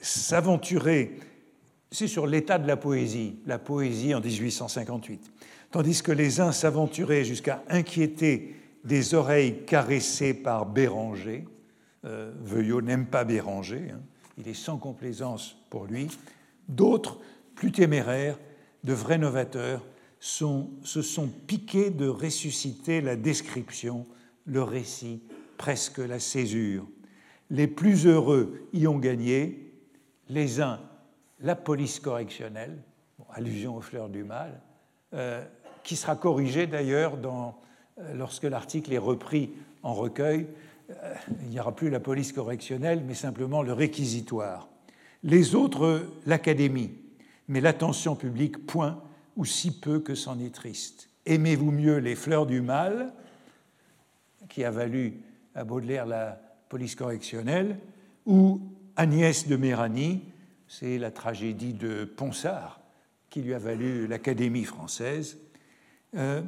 [0.00, 1.12] s'aventuraient
[1.94, 5.30] c'est sur l'état de la poésie, la poésie en 1858.
[5.70, 11.44] Tandis que les uns s'aventuraient jusqu'à inquiéter des oreilles caressées par Béranger,
[12.04, 14.00] euh, Veuillot n'aime pas Béranger, hein,
[14.36, 16.08] il est sans complaisance pour lui,
[16.68, 17.20] d'autres,
[17.54, 18.38] plus téméraires,
[18.84, 19.84] de vrais novateurs,
[20.20, 24.06] se sont piqués de ressusciter la description,
[24.46, 25.22] le récit,
[25.58, 26.86] presque la césure.
[27.50, 29.72] Les plus heureux y ont gagné,
[30.28, 30.80] les uns
[31.40, 32.78] la police correctionnelle,
[33.30, 34.60] allusion aux fleurs du mal,
[35.12, 35.44] euh,
[35.82, 39.50] qui sera corrigée d'ailleurs euh, lorsque l'article est repris
[39.82, 40.46] en recueil.
[40.90, 44.68] Euh, il n'y aura plus la police correctionnelle, mais simplement le réquisitoire.
[45.22, 46.92] Les autres, l'académie,
[47.48, 49.02] mais l'attention publique, point,
[49.36, 51.08] ou si peu que c'en est triste.
[51.26, 53.12] Aimez-vous mieux les fleurs du mal,
[54.48, 55.20] qui a valu
[55.54, 57.78] à Baudelaire la police correctionnelle,
[58.26, 58.60] ou
[58.96, 60.22] Agnès de Méranie,
[60.68, 62.80] c'est la tragédie de Ponsard,
[63.30, 65.38] qui lui a valu l'Académie française.
[66.14, 66.42] Euh,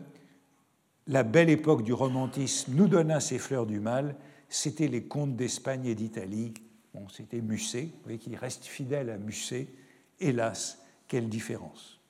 [1.08, 4.16] la belle époque du romantisme nous donna ces fleurs du mal,
[4.48, 6.54] c'était les contes d'Espagne et d'Italie.
[6.94, 9.68] Bon, c'était Musset, vous voyez qu'il reste fidèle à Musset.
[10.20, 12.00] Hélas, quelle différence.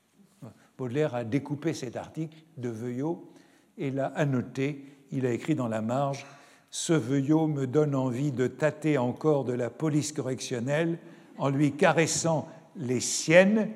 [0.78, 3.30] Baudelaire a découpé cet article de Veuillot
[3.78, 4.84] et l'a annoté.
[5.10, 6.26] Il a écrit dans la marge
[6.70, 10.98] Ce Veuillot me donne envie de tâter encore de la police correctionnelle
[11.38, 13.70] en lui caressant les siennes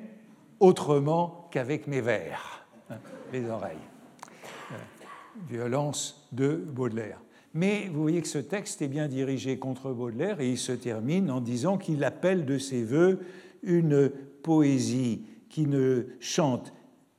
[0.59, 2.65] autrement qu'avec mes vers,
[3.33, 3.77] les oreilles.
[4.71, 4.75] Euh,
[5.49, 7.19] violence de Baudelaire.
[7.53, 11.29] Mais vous voyez que ce texte est bien dirigé contre Baudelaire et il se termine
[11.29, 13.19] en disant qu'il appelle de ses voeux
[13.63, 14.11] une
[14.43, 16.73] poésie qui ne chante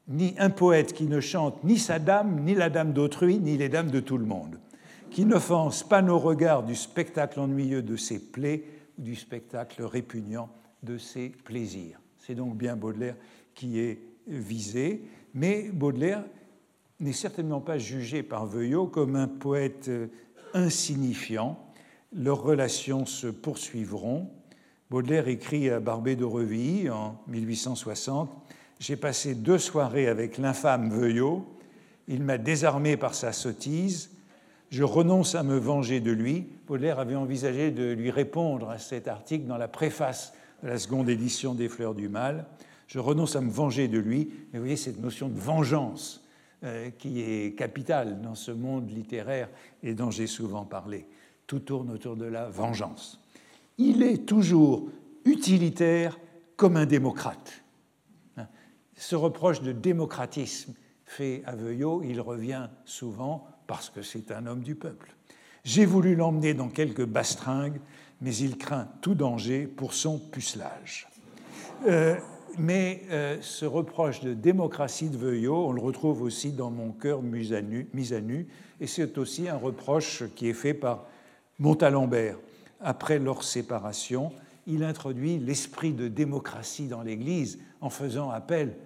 [0.08, 3.68] ni un poète qui ne chante ni sa dame, ni la dame d'autrui, ni les
[3.68, 4.58] dames de tout le monde,
[5.10, 8.64] qui n'offense pas nos regards du spectacle ennuyeux de ses plaies
[8.98, 10.48] ou du spectacle répugnant
[10.82, 12.00] de ses plaisirs.
[12.18, 13.16] C'est donc bien Baudelaire
[13.54, 15.02] qui est visé,
[15.34, 16.24] mais Baudelaire
[17.00, 19.90] n'est certainement pas jugé par Veuillot comme un poète
[20.54, 21.58] insignifiant.
[22.12, 24.30] Leurs relations se poursuivront.
[24.92, 28.30] Baudelaire écrit à Barbé d'Aurevilly en 1860
[28.78, 31.46] J'ai passé deux soirées avec l'infâme Veuillot.
[32.08, 34.10] Il m'a désarmé par sa sottise.
[34.70, 36.46] Je renonce à me venger de lui.
[36.66, 41.08] Baudelaire avait envisagé de lui répondre à cet article dans la préface de la seconde
[41.08, 42.44] édition des Fleurs du Mal.
[42.86, 44.30] Je renonce à me venger de lui.
[44.52, 46.22] Vous voyez cette notion de vengeance
[46.64, 49.48] euh, qui est capitale dans ce monde littéraire
[49.82, 51.06] et dont j'ai souvent parlé.
[51.46, 53.21] Tout tourne autour de la vengeance.
[53.84, 54.88] Il est toujours
[55.24, 56.16] utilitaire
[56.56, 57.64] comme un démocrate.
[58.96, 64.62] Ce reproche de démocratisme fait à Veuillot, il revient souvent parce que c'est un homme
[64.62, 65.16] du peuple.
[65.64, 67.80] J'ai voulu l'emmener dans quelques bastringues,
[68.20, 71.08] mais il craint tout danger pour son pucelage.
[71.88, 72.14] Euh,
[72.58, 77.20] mais euh, ce reproche de démocratie de Veuillot, on le retrouve aussi dans Mon cœur
[77.20, 78.46] mis à nu, mis à nu
[78.80, 81.06] et c'est aussi un reproche qui est fait par
[81.58, 82.36] Montalembert.
[82.82, 84.32] Après leur séparation,
[84.66, 88.76] il introduit l'esprit de démocratie dans l'Église en faisant appel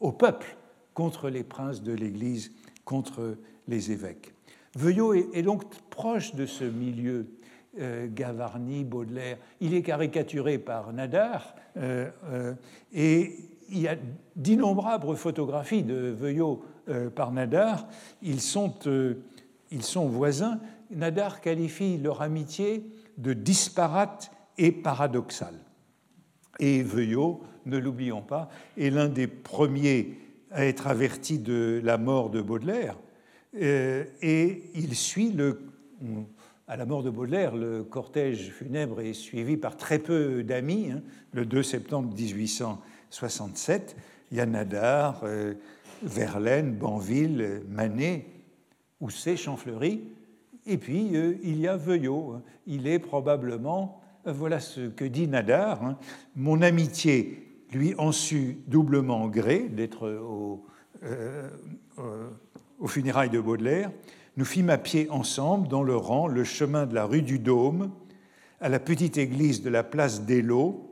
[0.00, 0.56] au peuple
[0.94, 2.52] contre les princes de l'Église,
[2.84, 3.36] contre
[3.68, 4.34] les évêques.
[4.74, 7.26] Veuillot est donc proche de ce milieu
[7.78, 9.38] euh, Gavarni, Baudelaire.
[9.60, 12.54] Il est caricaturé par Nadar euh, euh,
[12.92, 13.36] et
[13.68, 13.96] il y a
[14.34, 16.64] d'innombrables photographies de Veuillot
[17.16, 17.88] par Nadar.
[18.22, 18.72] Ils sont,
[19.72, 20.60] ils sont voisins.
[20.92, 22.84] Nadar qualifie leur amitié
[23.18, 25.58] de disparate et paradoxale.
[26.58, 30.18] Et Veuillot, ne l'oublions pas, est l'un des premiers
[30.50, 32.96] à être averti de la mort de Baudelaire.
[33.54, 35.60] et il suit le,
[36.68, 40.90] à la mort de Baudelaire, le cortège funèbre est suivi par très peu d'amis.
[40.90, 41.02] Hein.
[41.32, 43.96] Le 2 septembre 1867,
[44.30, 45.54] il y a Nadar, euh,
[46.02, 48.26] Verlaine, Banville, Manet,
[49.00, 50.02] Housset, Champfleury,
[50.66, 52.32] et puis euh, il y a Veuillot.
[52.32, 52.42] Hein.
[52.66, 55.98] Il est probablement, euh, voilà ce que dit Nadar, hein.
[56.34, 60.64] mon amitié lui en sut doublement gré d'être au,
[62.78, 63.90] aux funérailles de Baudelaire
[64.36, 67.90] nous fîmes à pied ensemble, dans le rang, le chemin de la rue du Dôme,
[68.60, 70.90] à la petite église de la place d'Elo,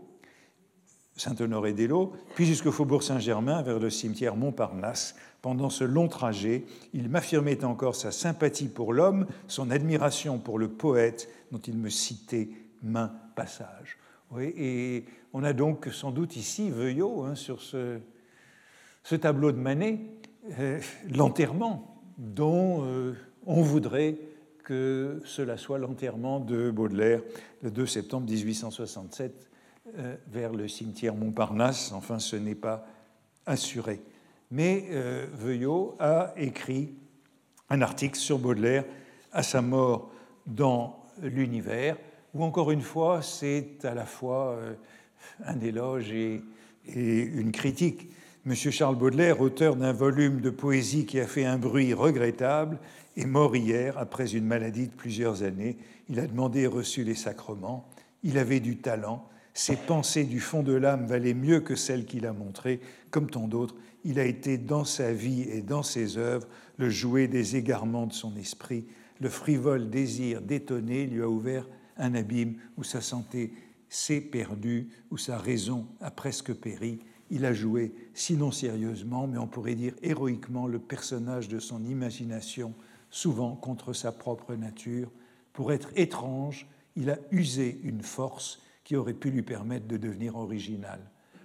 [1.16, 5.14] Saint-Honoré d'Elo, puis jusqu'au faubourg Saint-Germain vers le cimetière Montparnasse.
[5.44, 10.68] Pendant ce long trajet, il m'affirmait encore sa sympathie pour l'homme, son admiration pour le
[10.68, 12.48] poète dont il me citait
[12.82, 13.98] maint passage.
[14.40, 15.04] Et
[15.34, 17.98] on a donc sans doute ici Veuillot hein, sur ce,
[19.02, 20.00] ce, tableau de Manet,
[20.58, 20.80] euh,
[21.14, 23.12] l'enterrement dont euh,
[23.44, 24.16] on voudrait
[24.64, 27.20] que cela soit l'enterrement de Baudelaire
[27.60, 29.50] le 2 septembre 1867
[29.98, 31.92] euh, vers le cimetière Montparnasse.
[31.92, 32.86] Enfin, ce n'est pas
[33.44, 34.00] assuré.
[34.50, 36.94] Mais euh, Veuillot a écrit
[37.70, 38.84] un article sur Baudelaire
[39.32, 40.12] à sa mort
[40.46, 41.96] dans l'univers,
[42.34, 44.74] où encore une fois, c'est à la fois euh,
[45.44, 46.42] un éloge et,
[46.86, 48.10] et une critique
[48.46, 48.54] M.
[48.54, 52.78] Charles Baudelaire, auteur d'un volume de poésie qui a fait un bruit regrettable,
[53.16, 55.78] est mort hier après une maladie de plusieurs années.
[56.10, 57.88] Il a demandé et reçu les sacrements.
[58.22, 59.26] Il avait du talent.
[59.54, 62.80] Ses pensées du fond de l'âme valaient mieux que celles qu'il a montrées.
[63.10, 67.28] Comme tant d'autres, il a été dans sa vie et dans ses œuvres le jouet
[67.28, 68.86] des égarements de son esprit.
[69.20, 73.52] Le frivole désir d'étonner lui a ouvert un abîme où sa santé
[73.88, 79.46] s'est perdue, où sa raison a presque péri il a joué, sinon sérieusement, mais on
[79.46, 82.74] pourrait dire héroïquement, le personnage de son imagination,
[83.10, 85.10] souvent contre sa propre nature.
[85.52, 90.36] Pour être étrange, il a usé une force qui aurait pu lui permettre de devenir
[90.36, 91.00] original.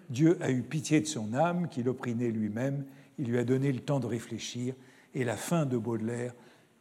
[0.09, 2.85] Dieu a eu pitié de son âme, qu'il opprimait lui-même,
[3.17, 4.73] il lui a donné le temps de réfléchir,
[5.13, 6.33] et la fin de Baudelaire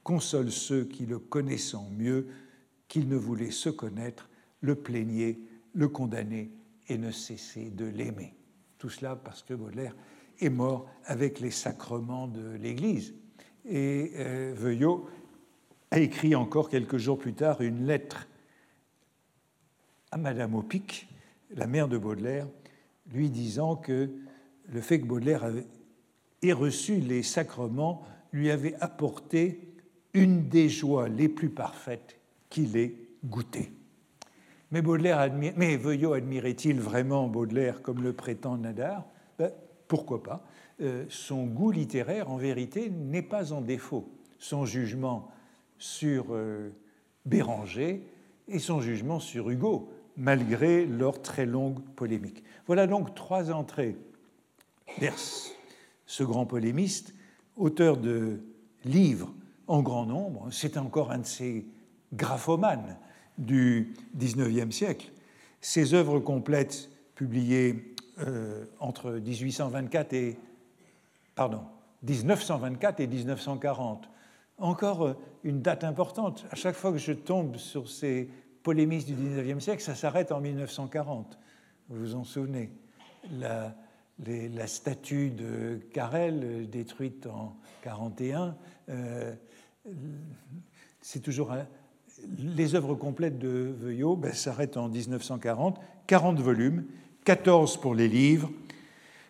[0.03, 2.29] console ceux qui, le connaissant mieux
[2.89, 5.39] qu'il ne voulait se connaître, le plaignaient,
[5.75, 6.51] le condamnaient
[6.89, 8.35] et ne cessaient de l'aimer.
[8.79, 9.95] Tout cela parce que Baudelaire
[10.41, 13.15] est mort avec les sacrements de l'Église.
[13.67, 15.09] Et euh, Veuillot
[15.91, 18.29] a écrit encore quelques jours plus tard une lettre
[20.11, 21.09] à Madame Opic,
[21.51, 22.47] la mère de Baudelaire,
[23.13, 24.11] lui disant que
[24.69, 25.51] le fait que Baudelaire
[26.43, 29.75] ait reçu les sacrements lui avait apporté
[30.15, 32.19] une des joies les plus parfaites
[32.51, 32.95] qu'il ait
[33.25, 33.73] goûtées.
[34.71, 39.07] Mais, Baudelaire mais Veuillot admirait-il vraiment Baudelaire comme le prétend Nadar?
[39.39, 39.51] Ben,
[39.87, 40.45] Pourquoi pas
[40.83, 44.11] euh, Son goût littéraire, en vérité, n'est pas en défaut.
[44.39, 45.31] Son jugement
[45.79, 46.71] sur euh,
[47.25, 48.03] Béranger
[48.47, 52.43] et son jugement sur Hugo, malgré leur très longue polémique.
[52.67, 53.97] Voilà donc trois entrées
[54.99, 55.15] vers
[56.07, 57.15] ce grand polémiste,
[57.57, 58.41] auteur de
[58.85, 59.33] livres
[59.69, 60.49] en grand nombre.
[60.51, 61.67] C'est encore un de ces
[62.13, 62.97] graphomanes
[63.39, 65.13] du XIXe siècle.
[65.61, 70.39] Ses œuvres complètes, publiées euh, entre 1824 et
[71.35, 71.63] pardon,
[72.03, 74.09] 1924 et 1940,
[74.59, 76.45] encore euh, une date importante.
[76.51, 78.29] À chaque fois que je tombe sur ces
[78.63, 81.39] polémistes du XIXe siècle, ça s'arrête en 1940.
[81.89, 82.71] Vous vous en souvenez.
[83.39, 83.75] La,
[84.67, 88.57] statue de Carrel, euh, détruite en 41,
[91.01, 91.67] c'est toujours un,
[92.39, 96.85] les œuvres complètes de Veuillot ben, s'arrêtent en 1940, 40 volumes,
[97.25, 98.51] 14 pour les livres,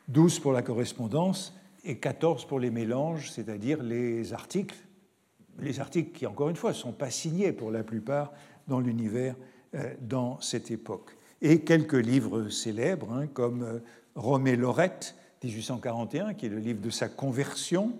[0.09, 4.77] 12 pour la correspondance et 14 pour les mélanges, c'est-à-dire les articles,
[5.61, 8.33] les articles qui, encore une fois, ne sont pas signés pour la plupart
[8.69, 9.35] dans l'univers
[9.75, 11.17] euh, dans cette époque.
[11.41, 13.79] Et quelques livres célèbres, hein, comme euh,
[14.15, 17.93] Romé Lorette, 1841, qui est le livre de sa conversion,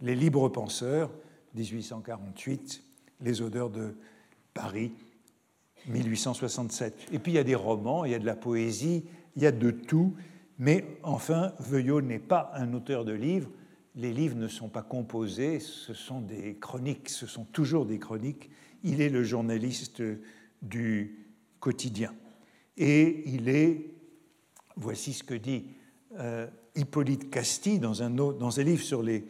[0.00, 1.10] Les libres penseurs,
[1.54, 2.82] 1848,
[3.20, 3.96] Les odeurs de
[4.54, 4.92] Paris,
[5.86, 7.08] 1867.
[7.12, 9.04] Et puis il y a des romans, il y a de la poésie,
[9.36, 10.14] il y a de tout,
[10.58, 13.50] mais enfin, Veuillot n'est pas un auteur de livres.
[13.94, 18.50] Les livres ne sont pas composés, ce sont des chroniques, ce sont toujours des chroniques.
[18.84, 20.02] Il est le journaliste
[20.62, 21.26] du
[21.60, 22.14] quotidien.
[22.76, 23.90] Et il est,
[24.76, 25.64] voici ce que dit
[26.18, 29.24] euh, Hippolyte Castille dans un, dans un livre sur les,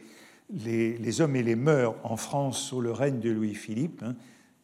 [0.51, 4.15] les, hommes et les mœurs en France sous le règne de Louis-Philippe, hein,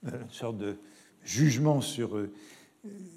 [0.08, 0.78] euh, une sorte de
[1.24, 2.32] jugement sur, euh,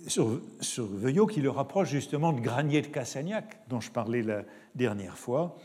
[0.06, 4.44] sur, sur, Veuillot qui le rapproche justement de Granier de Cassagnac, dont je parlais la
[4.74, 5.58] dernière fois.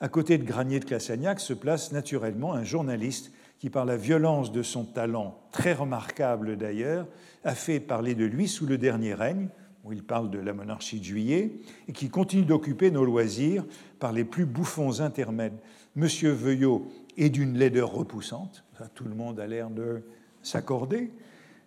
[0.00, 4.52] À côté de Granier de Cassagnac se place naturellement un journaliste qui, par la violence
[4.52, 7.06] de son talent, très remarquable d'ailleurs,
[7.44, 9.48] a fait parler de lui sous le dernier règne,
[9.84, 11.52] où il parle de la monarchie de juillet,
[11.86, 13.64] et qui continue d'occuper nos loisirs
[13.98, 15.58] par les plus bouffons intermèdes.
[15.94, 20.02] Monsieur Veuillot est d'une laideur repoussante, tout le monde a l'air de
[20.42, 21.12] s'accorder.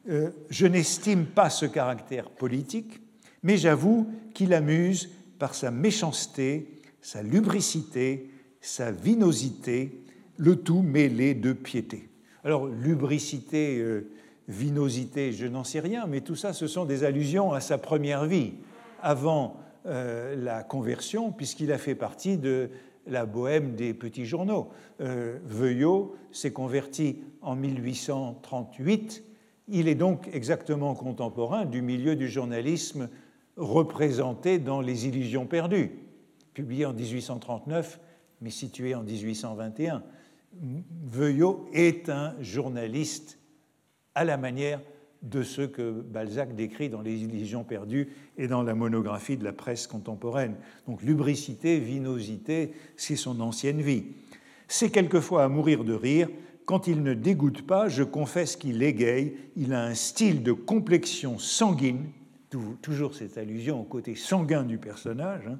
[0.09, 3.01] Euh, je n'estime pas ce caractère politique,
[3.43, 10.02] mais j'avoue qu'il amuse par sa méchanceté, sa lubricité, sa vinosité,
[10.37, 12.09] le tout mêlé de piété.
[12.43, 14.09] Alors, lubricité, euh,
[14.47, 18.25] vinosité, je n'en sais rien, mais tout ça, ce sont des allusions à sa première
[18.25, 18.53] vie,
[19.01, 22.69] avant euh, la conversion, puisqu'il a fait partie de
[23.07, 24.69] la bohème des petits journaux.
[25.01, 29.23] Euh, Veuillot s'est converti en 1838.
[29.69, 33.09] Il est donc exactement contemporain du milieu du journalisme
[33.57, 35.91] représenté dans Les Illusions perdues,
[36.53, 37.99] publié en 1839,
[38.41, 40.03] mais situé en 1821.
[41.05, 43.39] Veuillot est un journaliste
[44.15, 44.79] à la manière
[45.23, 49.53] de ce que Balzac décrit dans Les Illusions perdues et dans la monographie de la
[49.53, 50.55] presse contemporaine.
[50.85, 54.03] Donc lubricité, vinosité, c'est son ancienne vie.
[54.67, 56.29] C'est quelquefois à mourir de rire.
[56.65, 59.35] Quand il ne dégoûte pas, je confesse qu'il égaye.
[59.55, 62.05] Il a un style de complexion sanguine,
[62.81, 65.59] toujours cette allusion au côté sanguin du personnage, hein,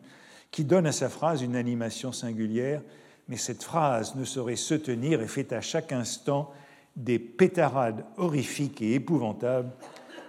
[0.52, 2.82] qui donne à sa phrase une animation singulière,
[3.28, 6.52] mais cette phrase ne saurait se tenir et fait à chaque instant
[6.96, 9.72] des pétarades horrifiques et épouvantables.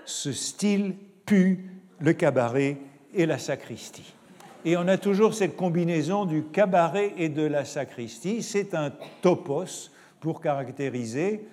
[0.05, 0.95] Ce style
[1.26, 1.70] pue
[2.01, 2.78] le cabaret
[3.14, 4.14] et la sacristie.
[4.64, 8.42] Et on a toujours cette combinaison du cabaret et de la sacristie.
[8.42, 8.90] C'est un
[9.20, 9.90] topos
[10.20, 11.47] pour caractériser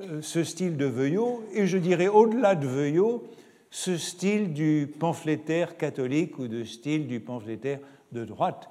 [0.00, 3.24] euh, ce style de Veuillot, et je dirais au-delà de Veuillot,
[3.70, 7.78] ce style du pamphlétaire catholique ou de style du pamphlétaire
[8.12, 8.68] de droite,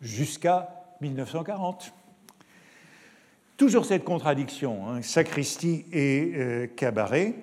[0.00, 1.92] jusqu'à 1940.
[3.56, 7.34] Toujours cette contradiction, hein, sacristie et euh, cabaret.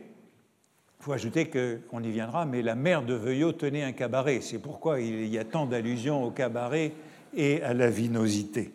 [1.00, 4.40] Il faut ajouter qu'on y viendra, mais la mère de Veuillot tenait un cabaret.
[4.42, 6.94] C'est pourquoi il y a tant d'allusions au cabaret
[7.36, 8.72] et à la vinosité.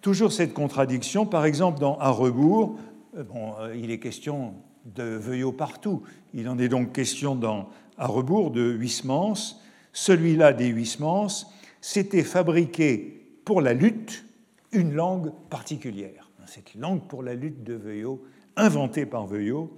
[0.00, 2.78] Toujours cette contradiction, par exemple dans À rebours,
[3.16, 4.54] euh, bon, euh, il est question
[4.84, 6.02] de Veuillot partout.
[6.34, 9.60] Il en est donc question dans À rebours de Huysmans.
[9.92, 11.46] Celui-là des Huysmans
[11.80, 13.15] s'était fabriqué
[13.46, 14.24] pour la lutte
[14.72, 16.28] une langue particulière.
[16.46, 18.22] Cette langue pour la lutte de Veuillot,
[18.56, 19.72] inventée par Veuillot,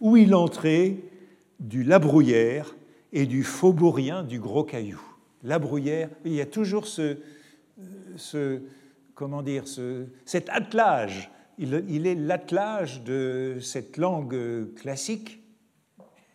[0.00, 0.96] où il entrait
[1.60, 2.76] du labrouillère
[3.12, 5.00] et du faubourien du gros caillou.
[5.44, 7.16] Labrouillère, il y a toujours ce,
[9.14, 11.30] comment dire, ce, cet attelage.
[11.56, 15.40] Il, est l'attelage de cette langue classique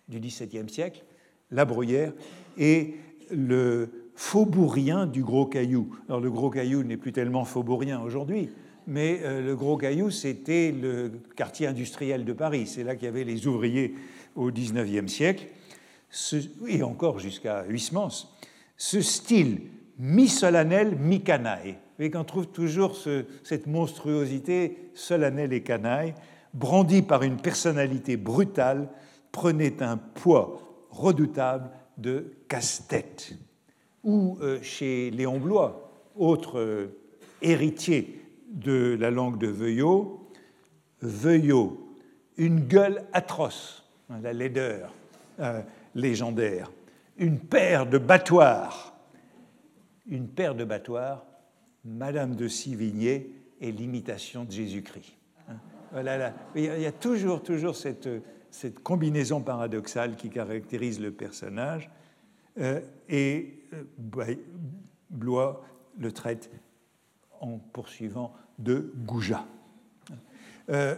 [0.08, 1.04] du XVIIe siècle,
[1.52, 1.68] la
[2.58, 2.96] et
[3.32, 5.96] le faubourien du Gros Caillou.
[6.10, 8.50] Alors le Gros Caillou n'est plus tellement faubourien aujourd'hui,
[8.86, 12.68] mais euh, le Gros Caillou, c'était le quartier industriel de Paris.
[12.68, 13.96] C'est là qu'il y avait les ouvriers
[14.36, 15.48] au XIXe siècle,
[16.68, 18.28] et encore jusqu'à Huysmans.
[18.76, 19.62] Ce style
[19.98, 21.78] mi-solennel, mi-canaille.
[21.98, 22.98] Voyez qu'on trouve toujours
[23.44, 26.14] cette monstruosité solennelle et canaille,
[26.54, 28.90] brandie par une personnalité brutale,
[29.32, 33.38] prenait un poids redoutable de casse-tête
[34.04, 36.98] ou euh, chez Léon Blois, autre euh,
[37.42, 40.28] héritier de la langue de Veuillot,
[41.02, 41.96] Veuillot,
[42.38, 44.94] une gueule atroce, hein, la laideur
[45.40, 45.62] euh,
[45.96, 46.72] légendaire,
[47.18, 48.96] une paire de battoirs,
[50.08, 51.26] une paire de battoirs,
[51.86, 53.32] Madame de Sivigné
[53.62, 55.16] et l'imitation de Jésus-Christ.
[55.50, 55.56] Hein.
[55.92, 58.10] Voilà, il y a toujours, toujours cette,
[58.52, 61.90] cette combinaison paradoxale qui caractérise le personnage.
[62.58, 64.36] Et euh,
[65.10, 65.66] Blois
[65.98, 66.50] le traite
[67.40, 69.48] en poursuivant de Gouja.
[70.70, 70.96] Euh,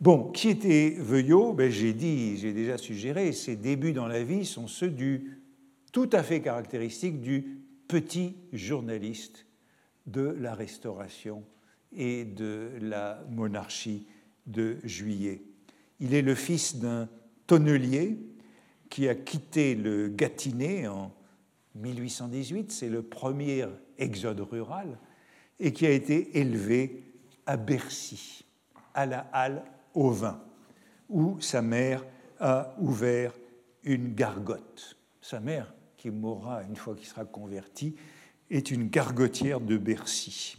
[0.00, 1.52] bon, qui était Veuillot?
[1.52, 5.38] Ben, J'ai dit, j'ai déjà suggéré, ses débuts dans la vie sont ceux du
[5.92, 9.46] tout à fait caractéristique du petit journaliste
[10.06, 11.44] de la Restauration
[11.94, 14.06] et de la monarchie
[14.46, 15.42] de Juillet.
[16.00, 17.08] Il est le fils d'un
[17.46, 18.18] tonnelier
[18.92, 21.10] qui a quitté le Gâtinais en
[21.76, 23.64] 1818, c'est le premier
[23.96, 24.98] exode rural,
[25.58, 27.02] et qui a été élevé
[27.46, 28.44] à Bercy,
[28.92, 29.64] à la halle
[29.94, 30.44] au vin,
[31.08, 32.04] où sa mère
[32.38, 33.32] a ouvert
[33.82, 34.98] une gargote.
[35.22, 37.96] Sa mère, qui mourra une fois qu'il sera converti,
[38.50, 40.58] est une gargotière de Bercy.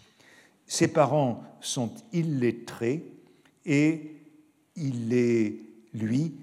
[0.65, 3.05] Ses parents sont illettrés
[3.63, 4.15] et
[4.75, 5.59] il est,
[5.93, 6.33] lui,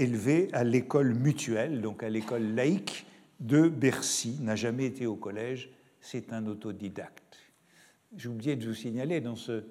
[0.00, 3.06] élevé à l'école mutuelle, donc à l'école laïque,
[3.38, 5.70] de Bercy, n'a jamais été au collège,
[6.00, 7.38] c'est un autodidacte.
[8.16, 9.64] J'ai oublié de vous signaler dans ce,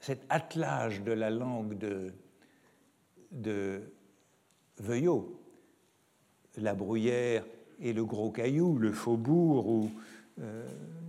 [0.00, 2.12] cet attelage de la langue de,
[3.30, 3.82] de
[4.78, 5.40] Veuillot,
[6.56, 7.44] la bruyère
[7.80, 9.90] et le gros caillou, le faubourg, ou
[10.40, 10.66] euh,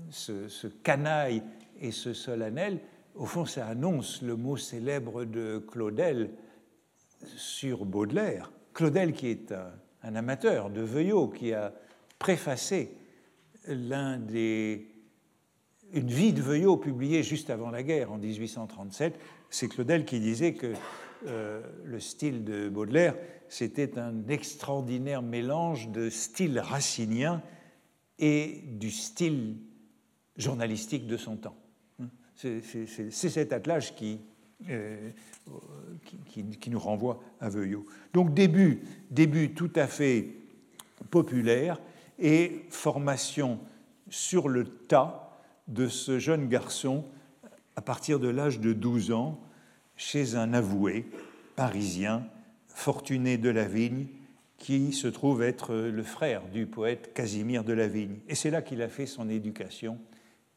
[0.09, 1.43] ce, ce, canaille
[1.79, 2.79] et ce solennel,
[3.15, 6.31] au fond, ça annonce le mot célèbre de Claudel
[7.35, 8.51] sur Baudelaire.
[8.73, 9.53] Claudel, qui est
[10.03, 11.73] un, amateur de Veuillot, qui a
[12.19, 12.91] préfacé
[13.67, 14.87] l'un des,
[15.93, 19.19] une vie de Veuillot publiée juste avant la guerre, en 1837.
[19.49, 20.73] C'est Claudel qui disait que
[21.27, 23.15] euh, le style de Baudelaire,
[23.49, 27.41] c'était un extraordinaire mélange de style racinien
[28.19, 29.57] et du style
[30.37, 31.57] journalistique de son temps.
[32.35, 34.19] C'est cet attelage qui,
[34.69, 35.11] euh,
[36.31, 37.85] qui, nous renvoie à Veuillot.
[38.13, 38.81] Donc début,
[39.11, 40.29] début tout à fait
[41.11, 41.79] populaire,
[42.19, 43.59] et formation
[44.09, 47.05] sur le tas de ce jeune garçon
[47.75, 49.41] à partir de l'âge de 12 ans
[49.97, 51.05] chez un avoué
[51.55, 52.25] parisien,
[52.67, 54.07] Fortuné de la Vigne,
[54.57, 58.17] qui se trouve être le frère du poète Casimir de la Vigne.
[58.27, 59.97] Et c'est là qu'il a fait son éducation,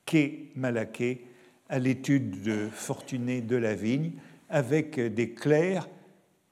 [0.04, 1.22] quai Malaquais,
[1.68, 4.12] à l'étude de Fortuné de la Vigne,
[4.48, 5.88] avec des clercs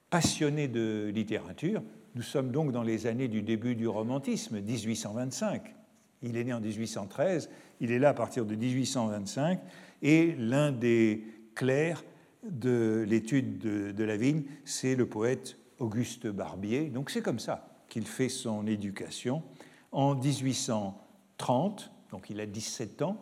[0.09, 1.81] passionnés de littérature,
[2.15, 5.75] nous sommes donc dans les années du début du romantisme, 1825.
[6.23, 7.49] Il est né en 1813,
[7.79, 9.59] il est là à partir de 1825,
[10.01, 12.03] et l'un des clercs
[12.43, 16.89] de l'étude de, la vigne, c'est le poète Auguste Barbier.
[16.89, 19.43] Donc c'est comme ça qu'il fait son éducation.
[19.91, 23.17] En 1830, donc il a 17 ans,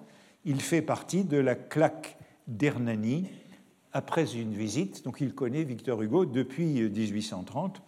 [0.46, 2.18] il fait partie de la claque
[2.48, 3.28] d'Hernani
[3.92, 5.04] après une visite.
[5.04, 7.82] Donc il connaît Victor Hugo depuis 1830,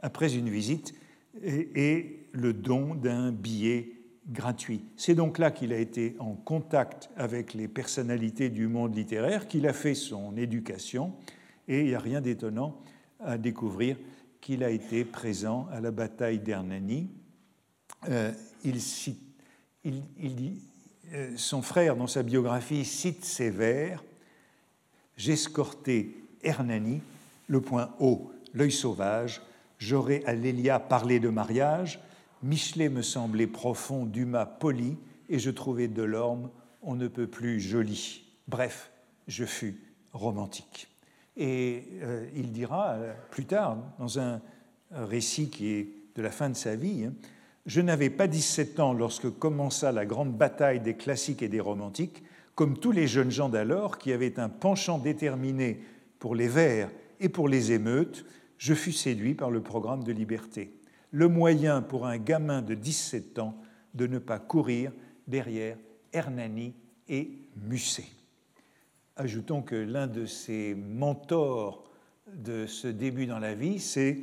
[0.00, 0.94] après une visite
[1.42, 3.92] et, le don d'un billet
[4.28, 4.84] gratuit.
[4.96, 9.66] C'est donc là qu'il a été en contact avec les personnalités du monde littéraire, qu'il
[9.66, 11.14] a fait son éducation,
[11.66, 12.78] et il n'y a rien d'étonnant
[13.20, 13.96] à découvrir
[14.42, 17.08] qu'il a été présent à la bataille d'Hernani.
[18.10, 18.32] Euh,
[18.64, 18.76] il
[19.84, 20.50] il, euh,
[21.36, 24.02] son frère, dans sa biographie, cite ses vers
[25.16, 26.10] J'escortais
[26.42, 27.00] Hernani,
[27.48, 29.40] le point haut, l'œil sauvage,
[29.78, 32.00] j'aurais à Lélia parlé de mariage,
[32.42, 34.96] Michelet me semblait profond, Dumas poli,
[35.28, 36.50] et je trouvais Delorme
[36.86, 38.22] on ne peut plus joli.
[38.48, 38.90] Bref,
[39.26, 39.76] je fus
[40.12, 40.88] romantique.
[41.36, 44.40] Et euh, il dira euh, plus tard, dans un
[44.92, 47.12] récit qui est de la fin de sa vie, hein,
[47.66, 52.22] Je n'avais pas 17 ans lorsque commença la grande bataille des classiques et des romantiques,
[52.54, 55.80] comme tous les jeunes gens d'alors qui avaient un penchant déterminé
[56.20, 58.24] pour les vers et pour les émeutes,
[58.56, 60.72] je fus séduit par le programme de liberté.
[61.10, 63.56] Le moyen pour un gamin de 17 ans
[63.94, 64.92] de ne pas courir
[65.26, 65.76] derrière
[66.12, 66.74] Hernani
[67.08, 68.06] et Musset.
[69.16, 71.90] Ajoutons que l'un de ses mentors
[72.32, 74.18] de ce début dans la vie, c'est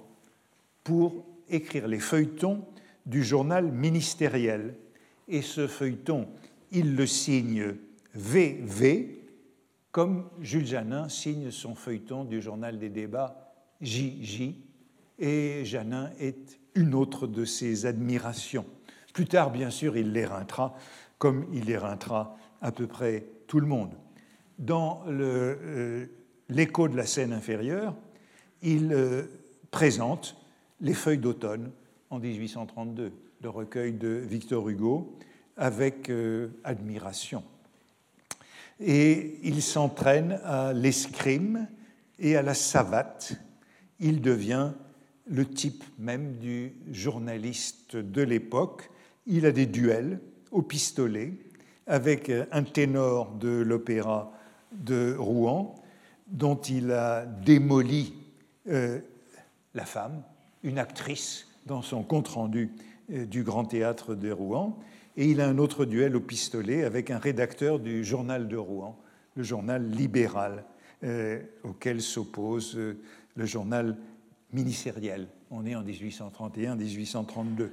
[0.83, 2.65] pour écrire les feuilletons
[3.07, 4.75] du journal ministériel.
[5.29, 6.27] Et ce feuilleton,
[6.73, 7.77] il le signe
[8.17, 9.23] VV,
[9.93, 14.55] comme Jules Janin signe son feuilleton du journal des débats JJ,
[15.21, 18.67] et Janin est une autre de ses admirations.
[19.15, 20.75] Plus tard, bien sûr, il l'éreintera,
[21.19, 23.93] comme il éreintera à peu près tout le monde.
[24.59, 26.07] Dans euh,
[26.49, 27.95] l'écho de la scène inférieure,
[28.63, 29.25] il euh,
[29.71, 30.37] présente
[30.81, 31.71] les feuilles d'automne
[32.11, 35.17] en 1832, le recueil de Victor Hugo,
[35.57, 37.43] avec euh, admiration.
[38.81, 41.67] Et il s'entraîne à l'escrime
[42.19, 43.35] et à la savate.
[44.01, 44.73] Il devient
[45.27, 48.91] le type même du journaliste de l'époque.
[49.27, 51.33] Il a des duels au pistolet
[51.87, 54.33] avec un ténor de l'opéra
[54.75, 55.75] de Rouen,
[56.29, 58.15] dont il a démoli
[58.69, 59.01] euh,
[59.75, 60.23] la femme,
[60.63, 62.73] une actrice, dans son compte-rendu
[63.13, 64.79] euh, du Grand Théâtre de Rouen.
[65.17, 68.99] Et il a un autre duel au pistolet avec un rédacteur du Journal de Rouen,
[69.37, 70.65] le journal libéral,
[71.05, 73.97] euh, auquel s'oppose le journal
[74.53, 75.29] ministériel.
[75.51, 77.71] On est en 1831-1832.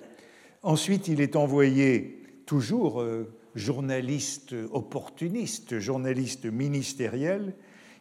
[0.63, 3.03] Ensuite, il est envoyé, toujours
[3.55, 7.53] journaliste opportuniste, journaliste ministériel,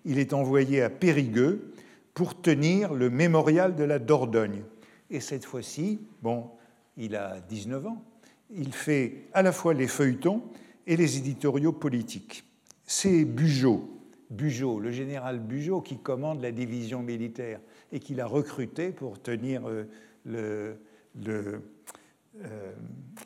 [0.04, 1.72] il est envoyé à Périgueux
[2.14, 4.62] pour tenir le mémorial de la Dordogne.
[5.10, 6.50] Et cette fois-ci, bon,
[6.96, 8.04] il a 19 ans,
[8.50, 10.42] il fait à la fois les feuilletons
[10.86, 12.44] et les éditoriaux politiques.
[12.84, 13.88] C'est Bugeaud,
[14.30, 17.60] Bugeaut, le général Bugeaud, qui commande la division militaire
[17.92, 19.84] et qui l'a recruté pour tenir euh,
[20.26, 20.74] euh,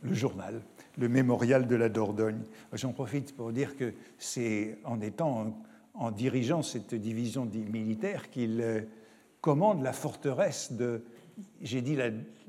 [0.03, 0.63] le, journal,
[0.99, 2.43] le mémorial de la Dordogne.
[2.73, 5.57] J'en profite pour dire que c'est en étant
[5.95, 8.81] en dirigeant cette division militaire qu'il euh,
[9.41, 11.03] commande la forteresse de,
[11.61, 11.97] j'ai dit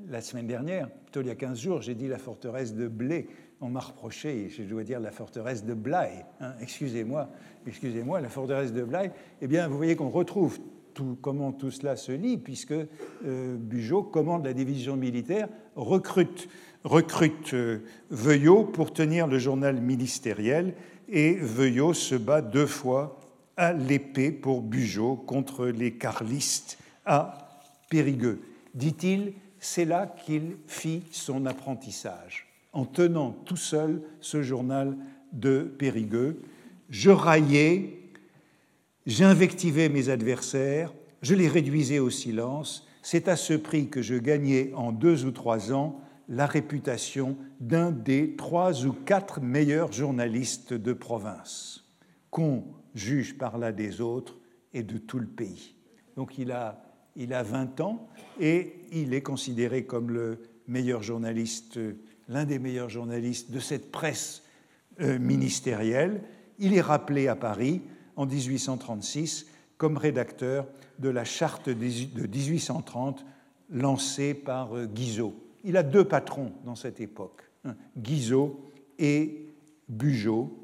[0.08, 3.28] la, semaine dernière, plutôt il y a 15 jours, j'ai dit la forteresse de Blé.
[3.60, 6.24] On m'a reproché, je dois dire la forteresse de Blaye.
[6.40, 7.28] Hein, excusez-moi,
[7.66, 9.10] excusez-moi, la forteresse de Blaye.
[9.40, 10.58] Eh bien, vous voyez qu'on retrouve
[11.22, 16.48] comment tout cela se lie, puisque euh, Bugeaud commande la division militaire, recrute,
[16.84, 17.78] recrute euh,
[18.10, 20.74] Veuillot pour tenir le journal ministériel,
[21.08, 23.20] et Veuillot se bat deux fois
[23.56, 27.60] à l'épée pour Bugeaud contre les carlistes à
[27.90, 28.40] Périgueux.
[28.74, 34.96] Dit-il, c'est là qu'il fit son apprentissage, en tenant tout seul ce journal
[35.32, 36.40] de Périgueux.
[36.90, 37.98] Je raillais,
[39.06, 42.86] j'invectivais mes adversaires, je les réduisais au silence.
[43.02, 47.90] C'est à ce prix que je gagnais en deux ou trois ans la réputation d'un
[47.90, 51.84] des trois ou quatre meilleurs journalistes de province,
[52.30, 52.64] qu'on
[52.94, 54.36] juge par là des autres
[54.72, 55.74] et de tout le pays.
[56.16, 56.82] Donc il a,
[57.16, 58.08] il a 20 ans
[58.40, 61.78] et il est considéré comme le meilleur journaliste,
[62.28, 64.42] l'un des meilleurs journalistes de cette presse
[65.00, 66.22] euh, ministérielle.
[66.58, 67.82] Il est rappelé à Paris
[68.16, 69.46] en 1836
[69.76, 70.66] comme rédacteur
[71.00, 73.24] de la charte de 1830
[73.70, 75.43] lancée par euh, Guizot.
[75.64, 78.60] Il a deux patrons dans cette époque, hein, Guizot
[78.98, 79.48] et
[79.88, 80.56] Bugeaud.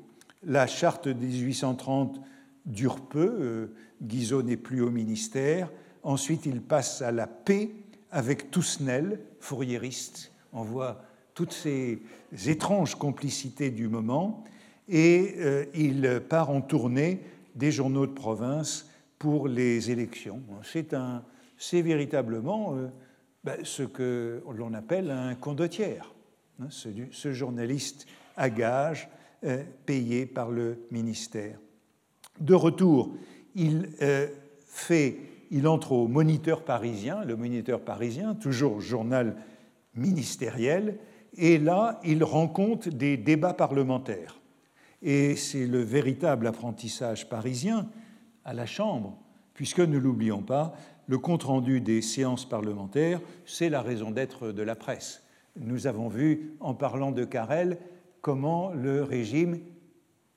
[0.44, 2.20] La charte de 1830
[2.66, 5.70] dure peu, euh, Guizot n'est plus au ministère.
[6.02, 7.70] Ensuite, il passe à la paix
[8.10, 10.32] avec Tousnel, fourriériste.
[10.52, 11.02] On voit
[11.34, 12.02] toutes ces
[12.46, 14.44] étranges complicités du moment.
[14.88, 17.20] Et euh, il part en tournée
[17.54, 20.42] des journaux de province pour les élections.
[21.56, 22.88] C'est véritablement euh,
[23.44, 26.12] ben, ce que l'on appelle un condottière,
[26.60, 29.08] hein, ce, journaliste à gage
[29.44, 31.58] euh, payé par le ministère.
[32.38, 33.14] De retour,
[33.54, 33.90] il
[34.66, 35.18] fait,
[35.50, 39.36] il entre au Moniteur parisien, le Moniteur parisien, toujours journal
[39.94, 40.98] ministériel,
[41.36, 44.40] et là, il rencontre des débats parlementaires.
[45.02, 47.88] Et c'est le véritable apprentissage parisien
[48.44, 49.18] à la Chambre,
[49.54, 50.74] puisque, ne l'oublions pas,
[51.10, 55.24] le compte-rendu des séances parlementaires, c'est la raison d'être de la presse.
[55.56, 57.78] Nous avons vu, en parlant de Carrel,
[58.20, 59.58] comment le régime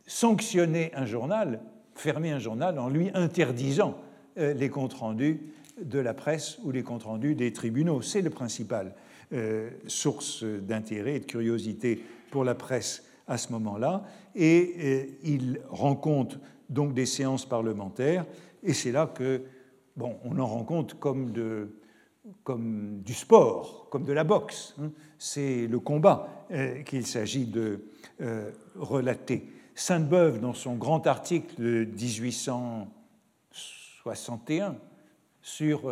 [0.08, 1.62] sanctionnait un journal,
[1.94, 4.00] fermait un journal en lui interdisant
[4.40, 5.42] euh, les comptes rendus
[5.80, 8.02] de la presse ou les comptes rendus des tribunaux.
[8.02, 8.96] C'est le principal
[9.32, 12.02] euh, source d'intérêt et de curiosité
[12.32, 14.06] pour la presse à ce moment-là.
[14.36, 16.40] Et euh, il rencontre
[16.72, 18.26] donc des séances parlementaires,
[18.64, 19.44] et c'est là que,
[19.96, 21.80] bon, on en rencontre comme, de,
[22.44, 24.76] comme du sport, comme de la boxe.
[24.82, 24.92] Hein.
[25.18, 27.82] C'est le combat euh, qu'il s'agit de
[28.76, 29.50] relater.
[29.76, 34.78] Sainte-Beuve, dans son grand article de 1861
[35.42, 35.92] sur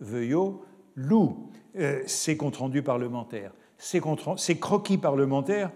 [0.00, 0.64] Veuillot,
[0.96, 3.52] loue euh, ces comptes rendus parlementaires.
[3.78, 4.00] Ces
[4.58, 5.70] croquis parlementaires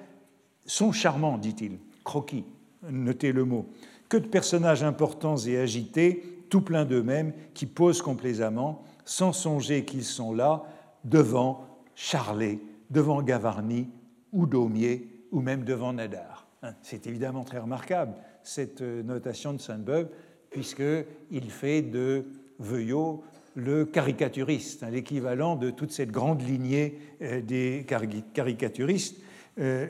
[0.64, 1.78] sont charmants, dit-il.
[2.04, 2.44] Croquis,
[2.88, 3.66] notez le mot.
[4.08, 10.04] Que de personnages importants et agités, tout plein d'eux-mêmes, qui posent complaisamment, sans songer qu'ils
[10.04, 10.64] sont là,
[11.04, 12.58] devant Charlet,
[12.90, 13.88] devant Gavarni
[14.32, 16.46] ou Daumier, ou même devant Nadar.
[16.62, 20.08] Hein, c'est évidemment très remarquable, cette euh, notation de Sainte-Beuve,
[20.50, 22.26] puisqu'il fait de
[22.58, 23.22] Veuillot
[23.54, 27.86] le caricaturiste, hein, l'équivalent de toute cette grande lignée euh, des
[28.34, 29.20] caricaturistes.
[29.58, 29.88] Euh,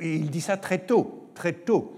[0.00, 1.96] et il dit ça très tôt, très tôt,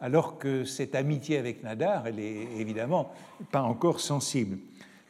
[0.00, 3.12] alors que cette amitié avec Nadar, elle est évidemment
[3.50, 4.58] pas encore sensible.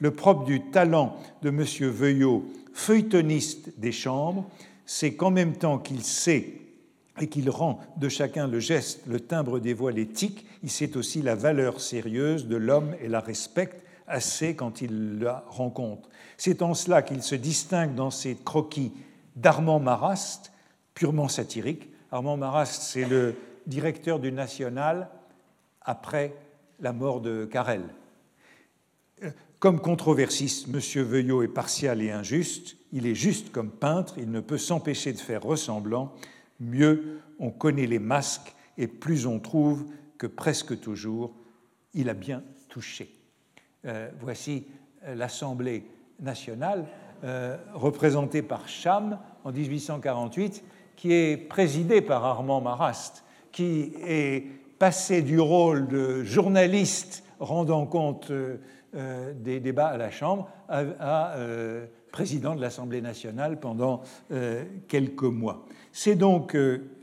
[0.00, 1.64] Le propre du talent de M.
[1.90, 4.46] Veuillot, feuilletoniste des chambres,
[4.86, 6.52] c'est qu'en même temps qu'il sait
[7.20, 11.20] et qu'il rend de chacun le geste, le timbre des voix, l'éthique, il sait aussi
[11.20, 16.08] la valeur sérieuse de l'homme et la respecte assez quand il la rencontre.
[16.36, 18.92] C'est en cela qu'il se distingue dans ses croquis
[19.36, 20.52] d'Armand Marrast,
[20.94, 21.90] purement satirique.
[22.10, 23.34] Armand Marrast, c'est le
[23.68, 25.08] directeur du National
[25.82, 26.34] après
[26.80, 27.84] la mort de Carrel.
[29.60, 31.04] Comme controversiste, M.
[31.04, 32.76] Veuillot est partial et injuste.
[32.92, 36.14] Il est juste comme peintre, il ne peut s'empêcher de faire ressemblant.
[36.60, 41.34] Mieux on connaît les masques et plus on trouve que presque toujours
[41.94, 43.14] il a bien touché.
[43.84, 44.66] Euh, voici
[45.04, 45.84] euh, l'Assemblée
[46.20, 46.86] nationale
[47.24, 50.64] euh, représentée par Cham en 1848,
[50.96, 53.24] qui est présidée par Armand Marrast,
[53.58, 54.44] qui est
[54.78, 58.30] passé du rôle de journaliste rendant compte
[58.92, 61.34] des débats à la Chambre à,
[62.12, 64.02] président de l'Assemblée nationale pendant
[64.86, 65.66] quelques mois.
[65.90, 66.56] C'est donc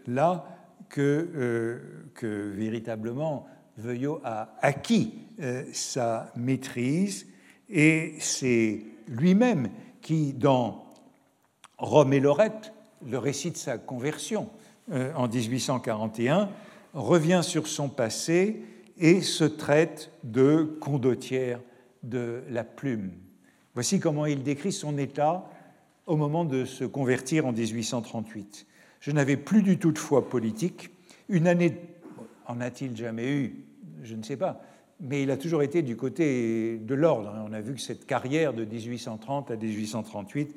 [0.08, 0.46] là
[0.88, 1.82] que,
[2.14, 3.48] que véritablement
[3.78, 7.28] Veuillot a acquis euh, sa maîtrise
[7.68, 9.70] et c'est lui-même
[10.02, 10.86] qui, dans
[11.78, 12.72] Rome et Lorette,
[13.06, 14.50] le récit de sa conversion
[14.92, 16.50] euh, en 1841,
[16.94, 18.62] revient sur son passé
[18.98, 21.60] et se traite de condottière
[22.04, 23.12] de la plume.
[23.74, 25.50] Voici comment il décrit son état
[26.06, 28.68] au moment de se convertir en 1838.
[29.00, 30.92] Je n'avais plus du tout de foi politique.
[31.28, 31.76] Une année,
[32.48, 33.66] en a-t-il jamais eu?
[34.04, 34.62] Je ne sais pas
[35.00, 37.34] mais il a toujours été du côté de l'ordre.
[37.48, 40.56] On a vu que cette carrière de 1830 à 1838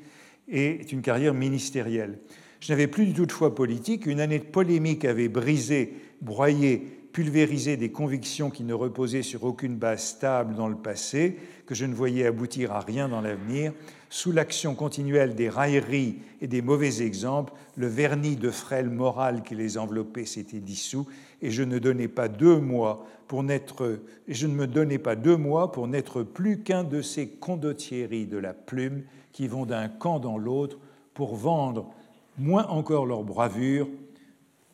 [0.49, 2.18] est une carrière ministérielle.
[2.61, 4.06] Je n'avais plus du tout de foi politique.
[4.06, 9.76] Une année de polémique avait brisé, broyé pulvériser des convictions qui ne reposaient sur aucune
[9.76, 11.36] base stable dans le passé,
[11.66, 13.72] que je ne voyais aboutir à rien dans l'avenir,
[14.09, 19.54] sous l'action continuelle des railleries et des mauvais exemples, le vernis de frêle morale qui
[19.54, 21.09] les enveloppait s'était dissous,
[21.42, 25.36] et je ne donnais pas deux mois pour n'être, je ne me donnais pas deux
[25.36, 29.02] mois pour n'être plus qu'un de ces condottieries de la plume
[29.32, 30.78] qui vont d'un camp dans l'autre
[31.14, 31.90] pour vendre
[32.39, 33.89] moins encore leur bravure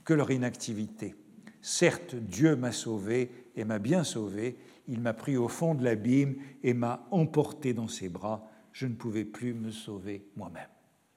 [0.05, 1.15] que leur inactivité.
[1.61, 4.57] Certes, Dieu m'a sauvé et m'a bien sauvé,
[4.87, 8.95] il m'a pris au fond de l'abîme et m'a emporté dans ses bras, je ne
[8.95, 10.69] pouvais plus me sauver moi-même.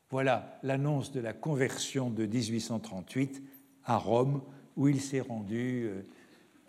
[0.09, 3.43] Voilà l'annonce de la conversion de 1838
[3.83, 4.41] à Rome,
[4.77, 6.01] où il s'est rendu euh,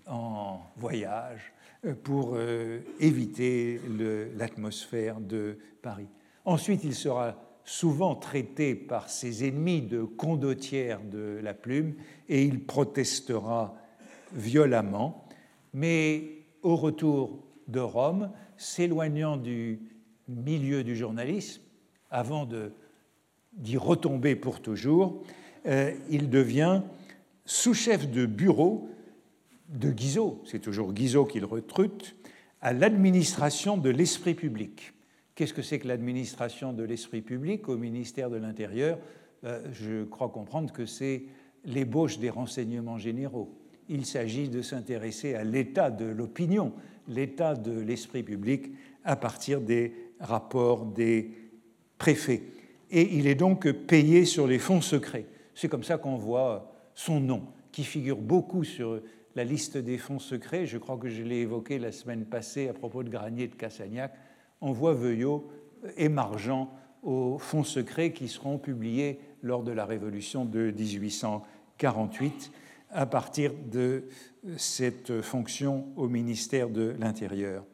[0.07, 1.53] en voyage
[1.85, 3.81] euh, pour euh, éviter
[4.37, 6.09] l'atmosphère de Paris.
[6.45, 7.37] Ensuite, il sera
[7.69, 11.95] souvent traité par ses ennemis de condottière de la plume
[12.31, 13.77] et il protestera
[14.33, 15.29] violemment,
[15.75, 19.81] mais au retour de Rome, s'éloignant du
[20.29, 21.61] milieu du journalisme,
[22.11, 22.49] avant
[23.53, 25.23] d'y retomber pour toujours,
[25.67, 26.81] euh, il devient
[27.45, 28.89] sous-chef de bureau
[29.69, 32.17] de Guizot, c'est toujours Guizot qu'il recrute,
[32.63, 34.95] à l'administration de l'esprit public.
[35.39, 38.99] Qu'est-ce que c'est que l'administration de l'esprit public au ministère de l'Intérieur?
[39.45, 41.27] Euh, Je crois comprendre que c'est
[41.65, 43.49] l'ébauche des renseignements généraux.
[43.89, 46.73] Il s'agit de s'intéresser à l'état de l'opinion,
[47.07, 48.73] l'état de l'esprit public
[49.05, 51.31] à partir des rapports des
[51.99, 52.43] préfets.
[52.91, 55.27] Et il est donc payé sur les fonds secrets.
[55.55, 59.01] C'est comme ça qu'on voit son nom, qui figure beaucoup sur
[59.37, 60.67] la liste des fonds secrets.
[60.67, 64.13] Je crois que je l'ai évoqué la semaine passée à propos de Granier de Cassagnac
[64.61, 65.49] on voit Veuillot
[65.97, 72.53] émargeant aux fonds secrets qui seront publiés lors de la Révolution de 1848
[72.91, 74.05] à partir de
[74.57, 77.65] cette fonction au ministère de l'Intérieur.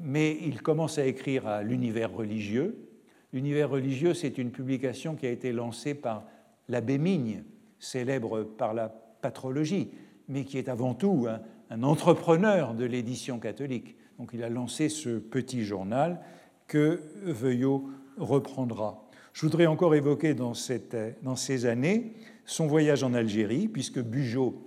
[0.00, 2.88] Mais il commence à écrire à l'univers religieux.
[3.32, 6.24] L'univers religieux, c'est une publication qui a été lancée par
[6.68, 7.44] l'abbé Migne,
[7.78, 9.90] célèbre par la patrologie,
[10.28, 11.26] mais qui est avant tout
[11.68, 13.96] un entrepreneur de l'édition catholique.
[14.20, 16.20] Donc il a lancé ce petit journal
[16.66, 19.08] que Veuillot reprendra.
[19.32, 22.12] Je voudrais encore évoquer dans, ces années
[22.44, 24.60] son voyage en Algérie, puisque Bugeaud,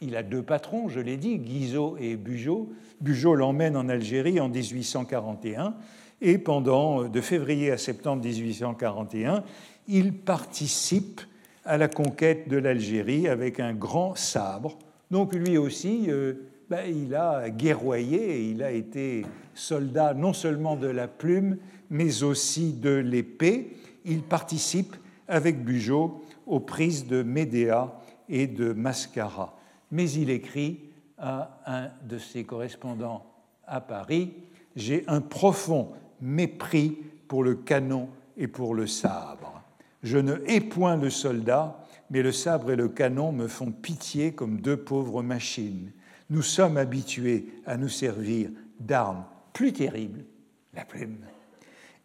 [0.00, 2.72] il a deux patrons, je l'ai dit, Guizot et Bugeaud.
[3.00, 5.76] Bugeaud l'emmène en Algérie en 1841,
[6.20, 9.44] et pendant, de février à septembre 1841,
[9.86, 11.20] il participe
[11.64, 14.78] à la conquête de l'Algérie avec un grand sabre.
[15.12, 20.86] Donc lui aussi, euh, ben, il a guerroyé il a été soldat non seulement de
[20.86, 21.58] la plume,
[21.90, 23.76] mais aussi de l'épée.
[24.04, 24.94] Il participe
[25.26, 27.92] avec Bugeaud aux prises de Médéa
[28.28, 29.58] et de Mascara.
[29.90, 30.78] Mais il écrit
[31.18, 33.26] à un de ses correspondants
[33.66, 34.32] à Paris
[34.76, 35.90] J'ai un profond
[36.20, 36.96] mépris
[37.26, 39.60] pour le canon et pour le sabre.
[40.04, 44.32] Je ne hais point le soldat, mais le sabre et le canon me font pitié
[44.32, 45.90] comme deux pauvres machines
[46.30, 50.24] nous sommes habitués à nous servir d'armes plus terribles,
[50.72, 51.18] la plume,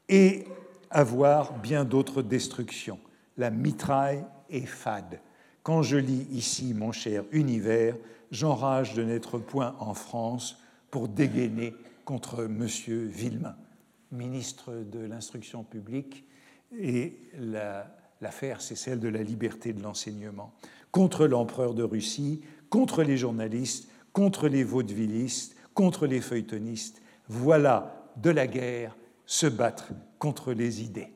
[0.09, 0.45] et
[0.89, 2.99] à voir bien d'autres destructions.
[3.37, 5.19] La mitraille est fade.
[5.63, 7.95] Quand je lis ici mon cher univers,
[8.31, 11.73] j'enrage de n'être point en France pour dégainer
[12.03, 12.67] contre M.
[13.07, 13.55] Villemain,
[14.11, 16.25] ministre de l'Instruction publique,
[16.77, 17.17] et
[18.21, 20.53] l'affaire, c'est celle de la liberté de l'enseignement,
[20.91, 27.01] contre l'empereur de Russie, contre les journalistes, contre les vaudevillistes, contre les feuilletonistes.
[27.27, 28.95] Voilà de la guerre
[29.25, 31.11] se battre contre les idées.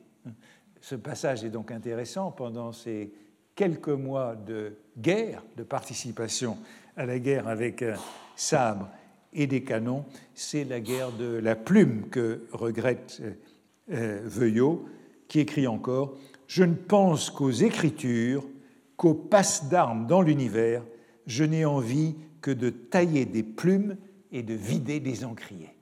[0.82, 3.14] Ce passage est donc intéressant pendant ces
[3.56, 6.58] quelques mois de guerre, de participation
[6.98, 7.96] à la guerre avec un
[8.36, 8.90] sabre
[9.32, 10.04] et des canons.
[10.34, 13.22] C'est la guerre de la plume que regrette
[13.94, 14.90] euh, Veuillot,
[15.30, 18.46] qui écrit encore Je ne pense qu'aux écritures,
[18.98, 20.84] qu'aux passes d'armes dans l'univers.
[21.28, 23.98] Je n'ai envie que de tailler des plumes
[24.32, 25.74] et de vider des encriers.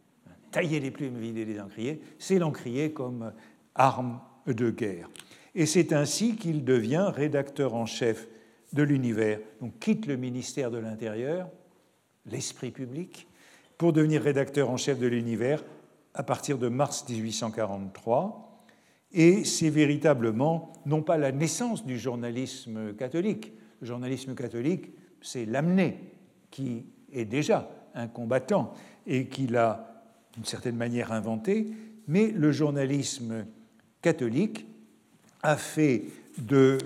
[0.51, 3.33] Tailler les plumes, vider des encriers, c'est l'encrier comme
[3.75, 5.09] arme de guerre.
[5.55, 8.27] Et c'est ainsi qu'il devient rédacteur en chef
[8.73, 11.49] de l'univers, donc quitte le ministère de l'Intérieur,
[12.25, 13.27] l'esprit public,
[13.77, 15.63] pour devenir rédacteur en chef de l'univers
[16.13, 18.65] à partir de mars 1843.
[19.13, 23.53] Et c'est véritablement non pas la naissance du journalisme catholique.
[23.79, 24.91] Le journalisme catholique,
[25.21, 25.97] c'est l'amener
[26.51, 28.73] qui est déjà un combattant
[29.05, 31.67] et qui l'a d'une certaine manière inventé,
[32.07, 33.45] mais le journalisme
[34.01, 34.65] catholique
[35.41, 36.03] a fait,
[36.37, 36.77] de,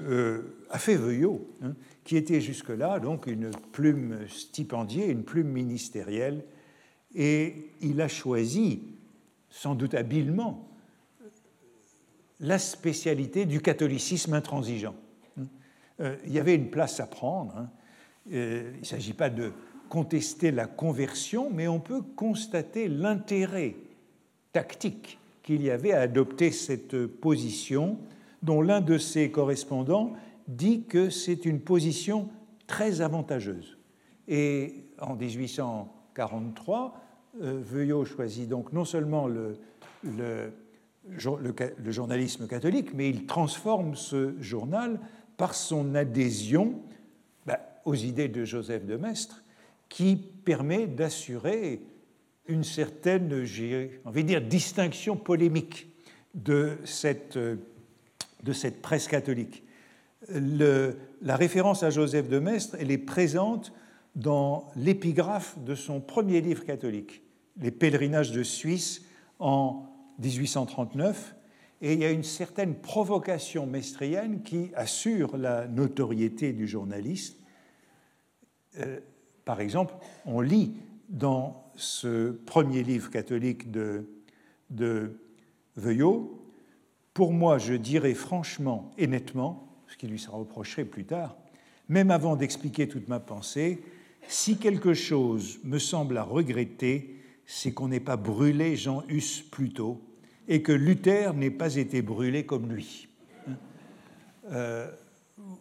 [0.87, 1.47] Veuillot.
[1.61, 1.73] Hein.
[2.03, 6.43] qui était jusque-là donc une plume stipendiée, une plume ministérielle,
[7.13, 8.81] et il a choisi,
[9.49, 10.69] sans doute habilement,
[12.39, 14.95] la spécialité du catholicisme intransigeant.
[15.99, 17.67] Euh, il y avait une place à prendre.
[18.31, 19.51] Euh, il ne s'agit pas de
[19.89, 23.75] contester la conversion, mais on peut constater l'intérêt
[24.53, 27.97] tactique qu'il y avait à adopter cette position,
[28.43, 30.13] dont l'un de ses correspondants
[30.47, 32.29] dit que c'est une position
[32.67, 33.77] très avantageuse.
[34.27, 37.01] Et en 1843,
[37.41, 39.57] euh, Veuillot choisit donc non seulement le,
[40.03, 40.51] le,
[41.89, 44.99] journalisme catholique, mais il transforme ce journal
[45.37, 46.75] par son adhésion
[47.85, 49.43] aux idées de Joseph de Maistre,
[49.89, 51.81] qui permet d'assurer
[52.47, 55.87] une certaine, j'ai envie dire, distinction polémique
[56.33, 59.63] de cette, de cette presse catholique.
[60.29, 63.73] La référence à Joseph de Maistre, elle est présente
[64.15, 67.23] dans l'épigraphe de son premier livre catholique,
[67.59, 69.03] Les pèlerinages de Suisse,
[69.39, 69.85] en
[70.19, 71.35] 1839,
[71.81, 77.40] et il y a une certaine provocation mestrienne qui assure la notoriété du journaliste.
[78.79, 78.99] Euh,
[79.45, 79.93] par exemple,
[80.25, 80.73] on lit
[81.09, 84.05] dans ce premier livre catholique de,
[84.69, 85.19] de
[85.75, 86.37] Veuillot,
[87.13, 91.37] Pour moi, je dirais franchement et nettement, ce qui lui sera reproché plus tard,
[91.89, 93.83] même avant d'expliquer toute ma pensée,
[94.27, 97.15] si quelque chose me semble à regretter,
[97.45, 100.01] c'est qu'on n'ait pas brûlé Jean Hus plus tôt
[100.47, 103.07] et que Luther n'ait pas été brûlé comme lui.
[104.51, 104.89] Euh,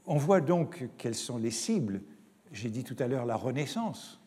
[0.07, 2.03] on voit donc quelles sont les cibles.
[2.53, 4.21] J'ai dit tout à l'heure la Renaissance,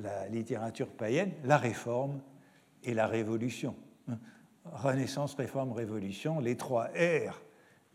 [0.00, 2.20] la littérature païenne, la Réforme
[2.82, 3.74] et la Révolution.
[4.64, 7.40] Renaissance, Réforme, Révolution, les trois R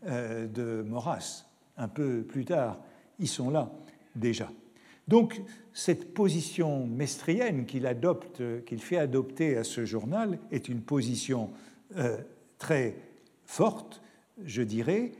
[0.06, 1.46] euh, de Maurras,
[1.76, 2.78] un peu plus tard,
[3.18, 3.70] ils sont là
[4.14, 4.50] déjà.
[5.06, 5.40] Donc,
[5.72, 11.50] cette position mestrienne qu'il adopte, qu'il fait adopter à ce journal, est une position
[11.96, 12.18] euh,
[12.58, 12.96] très
[13.44, 14.02] forte,
[14.44, 15.12] je dirais,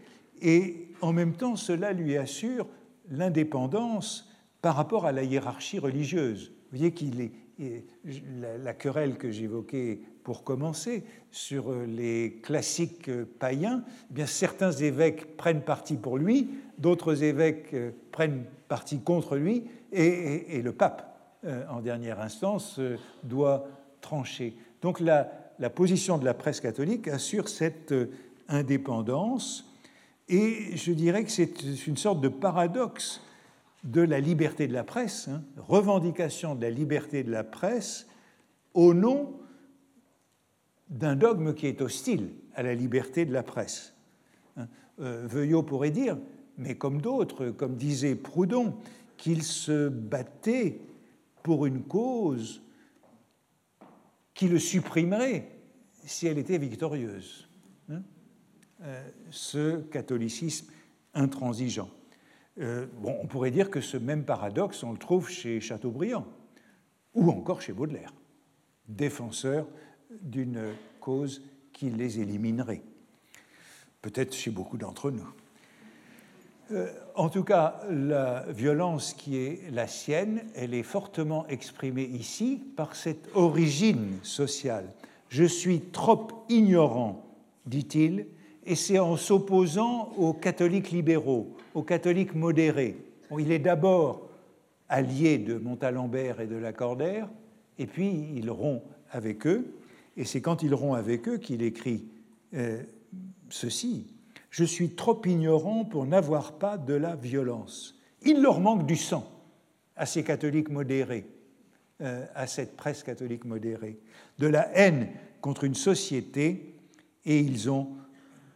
[0.43, 2.67] et en même temps, cela lui assure
[3.11, 4.28] l'indépendance
[4.63, 6.53] par rapport à la hiérarchie religieuse.
[6.71, 7.33] Vous voyez qu'il est
[8.63, 15.63] la, querelle que j'évoquais pour commencer sur les classiques païens, eh bien certains évêques prennent
[15.63, 17.75] parti pour lui, d'autres évêques
[18.13, 23.67] prennent parti contre lui, et, le pape, euh, en dernière instance, euh, doit
[24.01, 24.57] trancher.
[24.83, 25.25] Donc la,
[25.75, 28.11] position de la presse catholique assure cette euh,
[28.49, 29.65] indépendance,
[30.29, 33.23] et je dirais que c'est une sorte de paradoxe
[33.85, 38.07] de la liberté de la presse, hein, revendication de la liberté de la presse
[38.75, 39.39] au nom
[40.91, 43.95] d'un dogme qui est hostile à la liberté de la presse.
[44.57, 44.67] Hein.
[44.99, 46.19] Veuillot pourrait dire,
[46.57, 48.75] mais comme d'autres, comme disait Proudhon,
[49.17, 50.81] qu'il se battait
[51.43, 52.63] pour une cause
[54.35, 55.49] qui le supprimerait
[56.05, 57.49] si elle était victorieuse.
[57.91, 58.03] Hein.
[58.83, 60.71] Euh, ce catholicisme
[61.15, 61.91] intransigeant.
[62.61, 66.27] Euh, on pourrait dire que ce même paradoxe, on le trouve chez Chateaubriand
[67.15, 68.13] ou encore chez Baudelaire,
[68.89, 69.67] défenseur
[70.23, 71.43] d'une cause
[71.73, 72.83] qui les éliminerait.
[74.03, 75.29] Peut-être chez beaucoup d'entre nous.
[76.71, 82.63] Euh, en tout cas, la violence qui est la sienne, elle est fortement exprimée ici
[82.77, 84.93] par cette origine sociale.
[85.29, 87.25] Je suis trop ignorant,
[87.67, 88.27] dit-il,
[88.69, 92.97] et c'est en s'opposant aux catholiques libéraux, aux catholiques modérés.
[93.39, 94.29] il est d'abord
[94.89, 97.29] allié de Montalembert et de Lacordaire,
[97.79, 99.75] et puis il rompt avec eux,
[100.17, 102.05] et c'est quand il rompt avec eux qu'il écrit
[102.55, 102.83] euh,
[103.49, 104.07] ceci
[104.51, 107.99] je suis trop ignorant pour n'avoir pas de la violence.
[108.23, 109.31] Il leur manque du sang
[109.97, 111.27] à ces catholiques modérés,
[112.01, 113.99] euh, à cette presse catholique modérée,
[114.39, 115.09] de la haine
[115.41, 116.75] contre une société
[117.25, 117.89] et ils ont,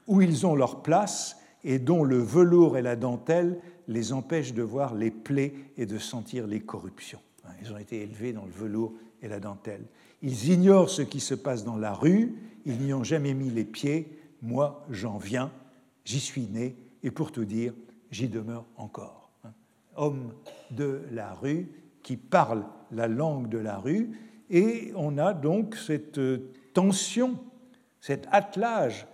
[0.06, 4.62] où ils ont leur place et dont le velours et la dentelle les empêchent de
[4.62, 7.20] voir les plaies et de sentir les corruptions.
[7.60, 8.92] Ils ont été élevés dans le velours
[9.22, 9.84] et la dentelle.
[10.22, 12.34] Ils ignorent ce qui se passe dans la rue,
[12.64, 15.50] ils n'y ont jamais mis les pieds, moi j'en viens,
[16.04, 17.72] J'y suis né et pour tout dire,
[18.10, 19.30] j'y demeure encore.
[19.94, 20.32] Homme
[20.70, 21.68] de la rue
[22.02, 24.18] qui parle la langue de la rue
[24.50, 26.20] et on a donc cette
[26.72, 27.38] tension,
[28.00, 29.06] cet attelage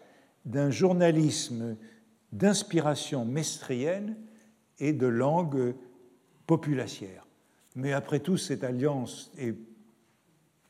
[0.48, 1.76] d'un journalisme
[2.32, 4.16] d'inspiration mestrienne
[4.78, 5.74] et de langue
[6.46, 7.26] populacière.
[7.76, 9.30] Mais après tout, cette alliance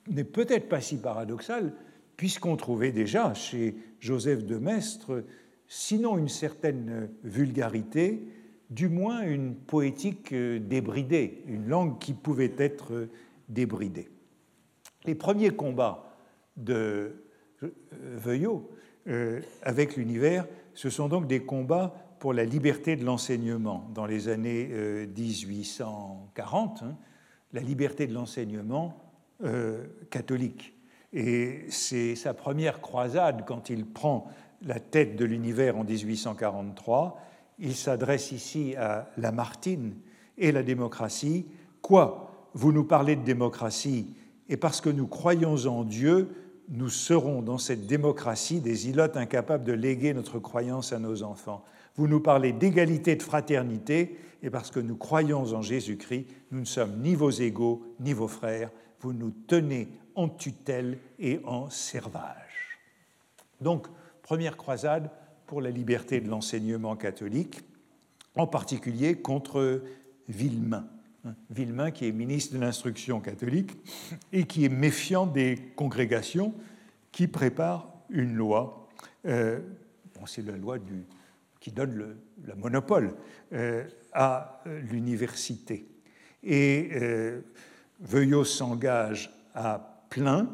[0.09, 1.73] n'est peut-être pas si paradoxale,
[2.17, 5.25] puisqu'on trouvait déjà chez Joseph de Maistre
[5.69, 8.27] sinon une certaine vulgarité,
[8.71, 13.09] du moins une poétique débridée, une langue qui pouvait être
[13.49, 14.09] débridée.
[15.05, 16.17] Les premiers combats
[16.57, 17.23] de
[17.93, 18.71] Veuillot
[19.63, 24.69] avec l'univers, ce sont donc des combats pour la liberté de l'enseignement dans les années
[25.17, 26.97] 1840, hein,
[27.53, 29.03] la liberté de l'enseignement
[30.11, 30.75] catholique.
[31.13, 34.29] Et c'est sa première croisade quand il prend
[34.63, 37.21] la tête de l'univers en 1843.
[37.61, 39.95] Il s'adresse ici à Lamartine
[40.37, 41.47] et la démocratie.
[41.81, 42.49] Quoi?
[42.55, 44.15] Vous nous parlez de démocratie,
[44.49, 46.29] et parce que nous croyons en Dieu,
[46.69, 51.65] nous serons dans cette démocratie des ilotes incapables de léguer notre croyance à nos enfants.
[51.97, 56.65] Vous nous parlez d'égalité, de fraternité, et parce que nous croyons en Jésus-Christ, nous ne
[56.65, 58.71] sommes ni vos égaux, ni vos frères.
[59.01, 62.79] Vous nous tenez en tutelle et en servage.
[63.61, 63.87] Donc,
[64.23, 65.11] première croisade
[65.47, 67.61] pour la liberté de l'enseignement catholique,
[68.37, 69.83] en particulier contre
[70.29, 70.87] Villemain.
[71.51, 73.73] Villemain qui est ministre de l'instruction catholique
[74.33, 76.55] et qui est méfiant des congrégations
[77.11, 78.89] qui préparent une loi.
[79.27, 79.61] Euh,
[80.27, 80.79] c'est la loi
[81.61, 83.15] qui donne le, monopole
[83.53, 85.87] euh, à l'université.
[86.43, 87.41] Et euh,
[88.01, 90.49] Veuillot s'engage à plein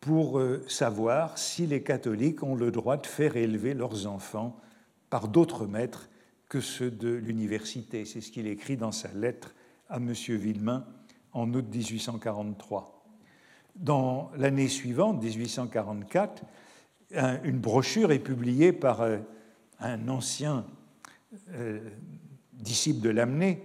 [0.00, 4.60] pour savoir si les catholiques ont le droit de faire élever leurs enfants
[5.08, 6.10] par d'autres maîtres
[6.48, 8.04] que ceux de l'université.
[8.04, 9.54] C'est ce qu'il écrit dans sa lettre
[9.94, 10.12] à M.
[10.12, 10.84] Villemain
[11.32, 13.04] en août 1843.
[13.76, 16.42] Dans l'année suivante, 1844,
[17.44, 19.18] une brochure est publiée par euh,
[19.78, 20.66] un ancien
[21.54, 21.78] euh,
[22.52, 23.62] disciple de Lamennais,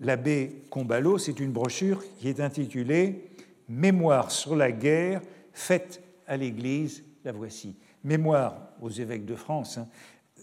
[0.00, 1.18] l'abbé Combalot.
[1.18, 3.26] C'est une brochure qui est intitulée
[3.68, 7.76] Mémoire sur la guerre faite à l'Église, la voici.
[8.02, 9.86] Mémoire aux évêques de France, hein,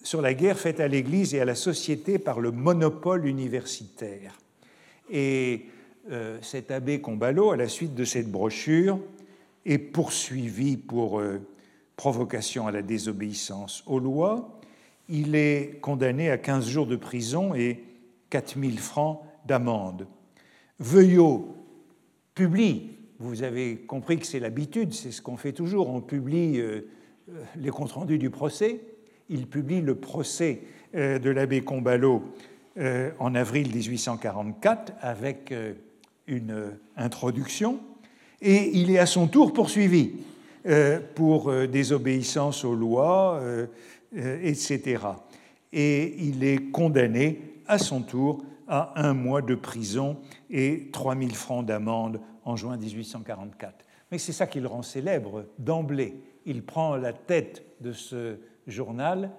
[0.03, 4.37] sur la guerre faite à l'Église et à la société par le monopole universitaire.
[5.09, 5.65] Et
[6.11, 8.99] euh, cet abbé Combalot, à la suite de cette brochure,
[9.65, 11.39] est poursuivi pour euh,
[11.95, 14.59] provocation à la désobéissance aux lois.
[15.09, 17.83] Il est condamné à 15 jours de prison et
[18.29, 20.07] 4000 francs d'amende.
[20.79, 21.55] Veuillot
[22.35, 25.89] publie vous avez compris que c'est l'habitude, c'est ce qu'on fait toujours.
[25.89, 26.81] On publie euh,
[27.55, 28.79] les comptes rendus du procès.
[29.27, 30.61] Il publie le procès
[30.93, 32.23] de l'abbé Combalot
[33.19, 35.53] en avril 1844 avec
[36.27, 37.79] une introduction.
[38.41, 40.13] Et il est à son tour poursuivi
[41.15, 43.41] pour désobéissance aux lois,
[44.13, 44.97] etc.
[45.73, 50.17] Et il est condamné à son tour à un mois de prison
[50.49, 53.85] et 3000 francs d'amende en juin 1844.
[54.11, 56.15] Mais c'est ça qui le rend célèbre d'emblée.
[56.45, 59.31] Il prend la tête de ce journal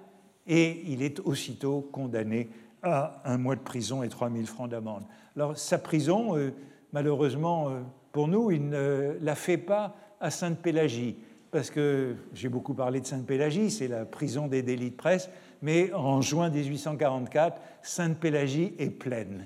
[0.47, 2.49] et il est aussitôt condamné
[2.83, 5.03] à un mois de prison et 3000 francs d'amende.
[5.35, 6.53] Alors sa prison, euh,
[6.93, 7.79] malheureusement euh,
[8.11, 11.17] pour nous, il ne la fait pas à Sainte-Pélagie,
[11.51, 15.29] parce que j'ai beaucoup parlé de Sainte-Pélagie, c'est la prison des délits de presse,
[15.61, 19.45] mais en juin 1844, Sainte-Pélagie est pleine.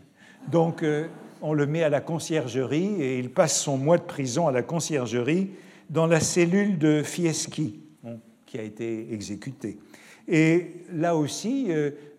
[0.52, 1.08] Donc euh,
[1.42, 4.64] on le met à la conciergerie et il passe son mois de prison à la
[4.64, 5.52] conciergerie
[5.90, 7.82] dans la cellule de Fieschi,
[8.46, 9.78] qui a été exécuté.
[10.28, 11.68] Et là aussi,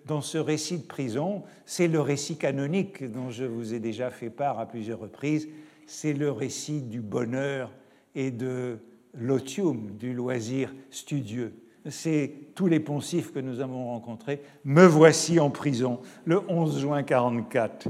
[0.07, 4.31] dans ce récit de prison, c'est le récit canonique dont je vous ai déjà fait
[4.31, 5.49] part à plusieurs reprises,
[5.87, 7.71] c'est le récit du bonheur
[8.15, 8.79] et de
[9.15, 11.55] l'otium, du loisir studieux.
[11.89, 14.41] C'est tous les poncifs que nous avons rencontrés.
[14.65, 17.89] Me voici en prison le 11 juin 1944.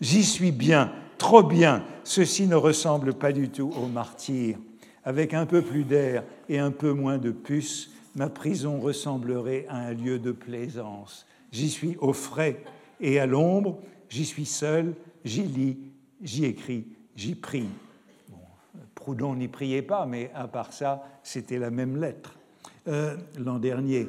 [0.00, 1.84] J'y suis bien, trop bien.
[2.04, 4.58] Ceci ne ressemble pas du tout au martyr.
[5.04, 9.76] Avec un peu plus d'air et un peu moins de puces, ma prison ressemblerait à
[9.76, 11.26] un lieu de plaisance.
[11.52, 12.62] J'y suis au frais
[13.00, 13.78] et à l'ombre,
[14.08, 14.94] j'y suis seul,
[15.24, 15.78] j'y lis,
[16.22, 17.68] j'y écris, j'y prie.
[18.94, 22.36] Proudhon n'y priait pas, mais à part ça, c'était la même lettre.
[22.88, 24.08] Euh, l'an dernier,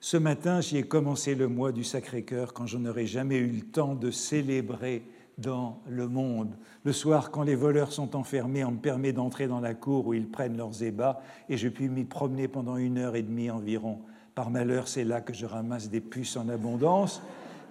[0.00, 3.62] ce matin, j'y ai commencé le mois du Sacré-Cœur quand je n'aurais jamais eu le
[3.62, 5.02] temps de célébrer
[5.36, 6.54] dans le monde.
[6.84, 10.14] Le soir, quand les voleurs sont enfermés, on me permet d'entrer dans la cour où
[10.14, 14.00] ils prennent leurs ébats et je puis m'y promener pendant une heure et demie environ.
[14.34, 17.22] Par malheur, c'est là que je ramasse des puces en abondance,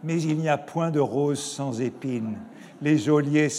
[0.03, 2.37] mais il n'y a point de roses sans épines.
[2.81, 3.49] Les geôliers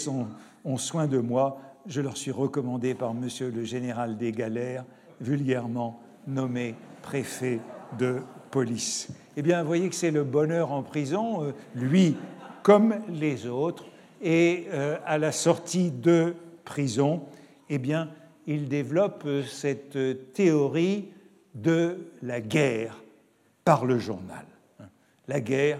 [0.65, 1.59] ont soin de moi.
[1.87, 4.85] Je leur suis recommandé par monsieur le général des galères,
[5.19, 7.59] vulgairement nommé préfet
[7.97, 8.21] de
[8.51, 9.09] police.
[9.37, 11.43] Eh bien, vous voyez que c'est le bonheur en prison.
[11.43, 12.17] Euh, lui,
[12.63, 13.85] comme les autres,
[14.21, 17.23] et euh, à la sortie de prison,
[17.69, 18.09] eh bien,
[18.45, 21.09] il développe euh, cette théorie
[21.55, 23.01] de la guerre
[23.63, 24.45] par le journal.
[25.27, 25.79] La guerre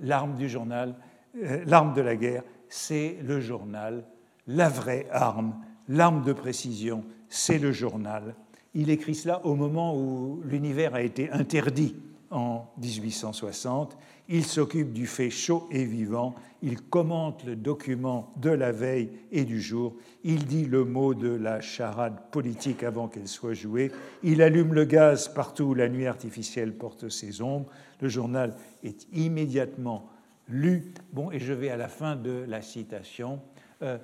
[0.00, 0.94] l'arme du journal,
[1.42, 4.04] euh, l'arme de la guerre, c'est le journal,
[4.46, 5.54] la vraie arme,
[5.88, 8.34] l'arme de précision, c'est le journal.
[8.74, 11.96] Il écrit cela au moment où l'univers a été interdit
[12.30, 13.96] en 1860.
[14.28, 16.34] Il s'occupe du fait chaud et vivant.
[16.62, 19.94] Il commente le document de la veille et du jour.
[20.22, 23.92] Il dit le mot de la charade politique avant qu'elle soit jouée.
[24.22, 27.70] Il allume le gaz partout où la nuit artificielle porte ses ombres.
[28.00, 30.08] Le journal est immédiatement
[30.48, 30.92] lu.
[31.12, 33.40] Bon, et je vais à la fin de la citation.
[33.82, 33.98] Euh,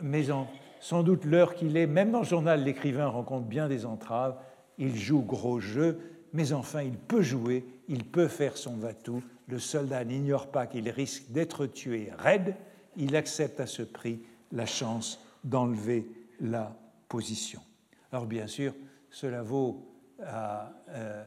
[0.00, 0.46] mais en,
[0.80, 4.36] sans doute l'heure qu'il est, même dans le journal, l'écrivain rencontre bien des entraves.
[4.78, 5.98] Il joue gros jeu,
[6.32, 9.22] mais enfin, il peut jouer, il peut faire son va-tout.
[9.48, 12.54] Le soldat n'ignore pas qu'il risque d'être tué raide.
[12.96, 14.20] Il accepte à ce prix
[14.52, 16.06] la chance d'enlever
[16.40, 16.76] la
[17.08, 17.60] position.
[18.12, 18.74] Alors, bien sûr,
[19.10, 19.86] cela vaut
[20.24, 21.24] à euh,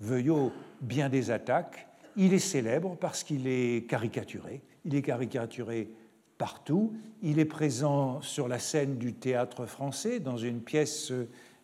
[0.00, 1.86] Veuillot bien des attaques.
[2.16, 4.62] Il est célèbre parce qu'il est caricaturé.
[4.84, 5.90] Il est caricaturé
[6.36, 6.92] partout.
[7.22, 11.12] Il est présent sur la scène du théâtre français dans une pièce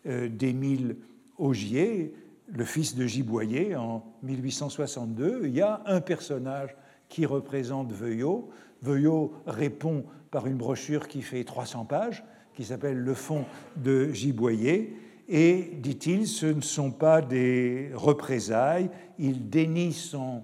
[0.07, 0.97] euh, d'Émile
[1.41, 2.13] Augier,
[2.53, 5.41] le fils de Giboyer, en 1862.
[5.45, 6.75] Il y a un personnage
[7.09, 8.49] qui représente Veuillot.
[8.83, 12.23] Veuillot répond par une brochure qui fait 300 pages,
[12.53, 14.95] qui s'appelle Le fond de Giboyer.
[15.27, 20.43] Et, dit-il, ce ne sont pas des représailles, il dénie son,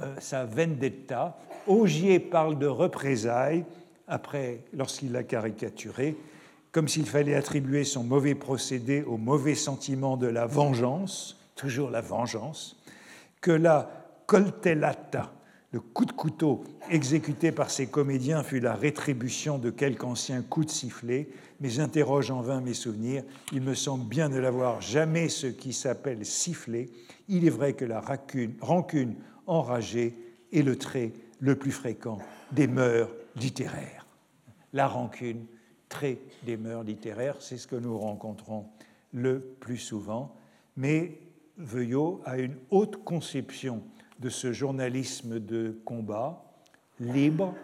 [0.00, 1.36] euh, sa vendetta.
[1.66, 3.64] Augier parle de représailles,
[4.06, 6.16] après, lorsqu'il l'a caricaturé,
[6.78, 12.00] comme s'il fallait attribuer son mauvais procédé au mauvais sentiment de la vengeance, toujours la
[12.00, 12.80] vengeance,
[13.40, 13.90] que la
[14.26, 15.32] coltellata,
[15.72, 20.64] le coup de couteau exécuté par ces comédiens fut la rétribution de quelque ancien coup
[20.64, 23.24] de sifflet, mais j'interroge en vain mes souvenirs.
[23.52, 26.90] Il me semble bien ne l'avoir jamais ce qui s'appelle sifflet.
[27.26, 28.00] Il est vrai que la
[28.60, 29.16] rancune
[29.48, 30.16] enragée
[30.52, 32.18] est le trait le plus fréquent
[32.52, 34.06] des mœurs littéraires.
[34.72, 35.44] La rancune,
[35.88, 38.66] trait des mœurs littéraires, c'est ce que nous rencontrons
[39.12, 40.34] le plus souvent.
[40.76, 41.20] Mais
[41.56, 43.82] Veuillot a une haute conception
[44.20, 46.44] de ce journalisme de combat,
[47.00, 47.54] libre,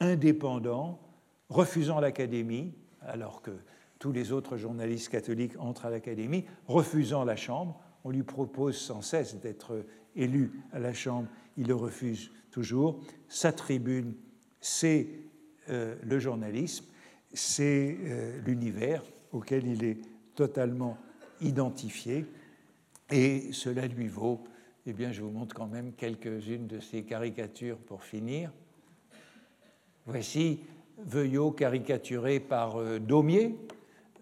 [0.00, 1.00] indépendant,
[1.48, 3.52] refusant l'académie, alors que
[3.98, 7.78] tous les autres journalistes catholiques entrent à l'académie, refusant la Chambre.
[8.04, 9.84] On lui propose sans cesse d'être
[10.16, 13.00] élu à la Chambre, il le refuse toujours.
[13.28, 14.14] Sa tribune,
[14.60, 15.08] c'est
[15.68, 16.86] euh, le journalisme,
[17.32, 19.02] c'est euh, l'univers
[19.32, 19.98] auquel il est
[20.34, 20.98] totalement
[21.40, 22.26] identifié,
[23.10, 24.44] et cela lui vaut
[24.86, 28.50] eh bien, je vous montre quand même quelques-unes de ces caricatures pour finir.
[30.06, 30.60] Voici
[30.98, 33.56] Veuillot caricaturé par euh, Daumier,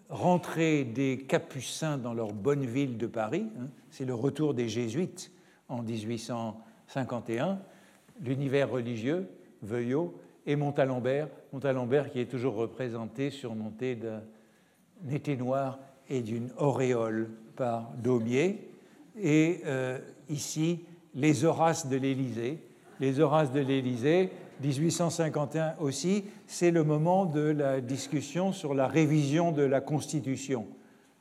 [0.09, 3.47] rentrée des Capucins dans leur bonne ville de Paris.
[3.59, 3.67] Hein.
[3.89, 5.31] C'est le retour des Jésuites
[5.69, 7.59] en 1851.
[8.21, 9.27] L'univers religieux,
[9.61, 14.21] Veuillot, et Montalembert, Montalembert qui est toujours représenté, surmonté d'un
[15.11, 15.77] été noir
[16.09, 18.67] et d'une auréole par Daumier.
[19.15, 20.79] Et euh, ici
[21.13, 22.63] les Horaces de l'Élysée.
[22.99, 24.31] Les Horaces de l'Élysée,
[24.63, 30.65] 1851 aussi, c'est le moment de la discussion sur la révision de la Constitution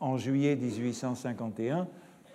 [0.01, 1.87] en juillet 1851,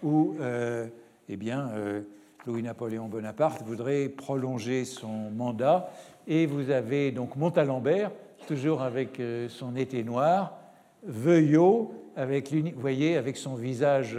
[0.03, 0.87] où euh,
[1.27, 2.03] eh bien, euh,
[2.45, 5.89] Louis-Napoléon Bonaparte voudrait prolonger son mandat.
[6.28, 8.11] Et vous avez donc Montalembert,
[8.47, 10.57] toujours avec euh, son été noir,
[11.05, 14.17] Veuillot, avec, vous voyez, avec son visage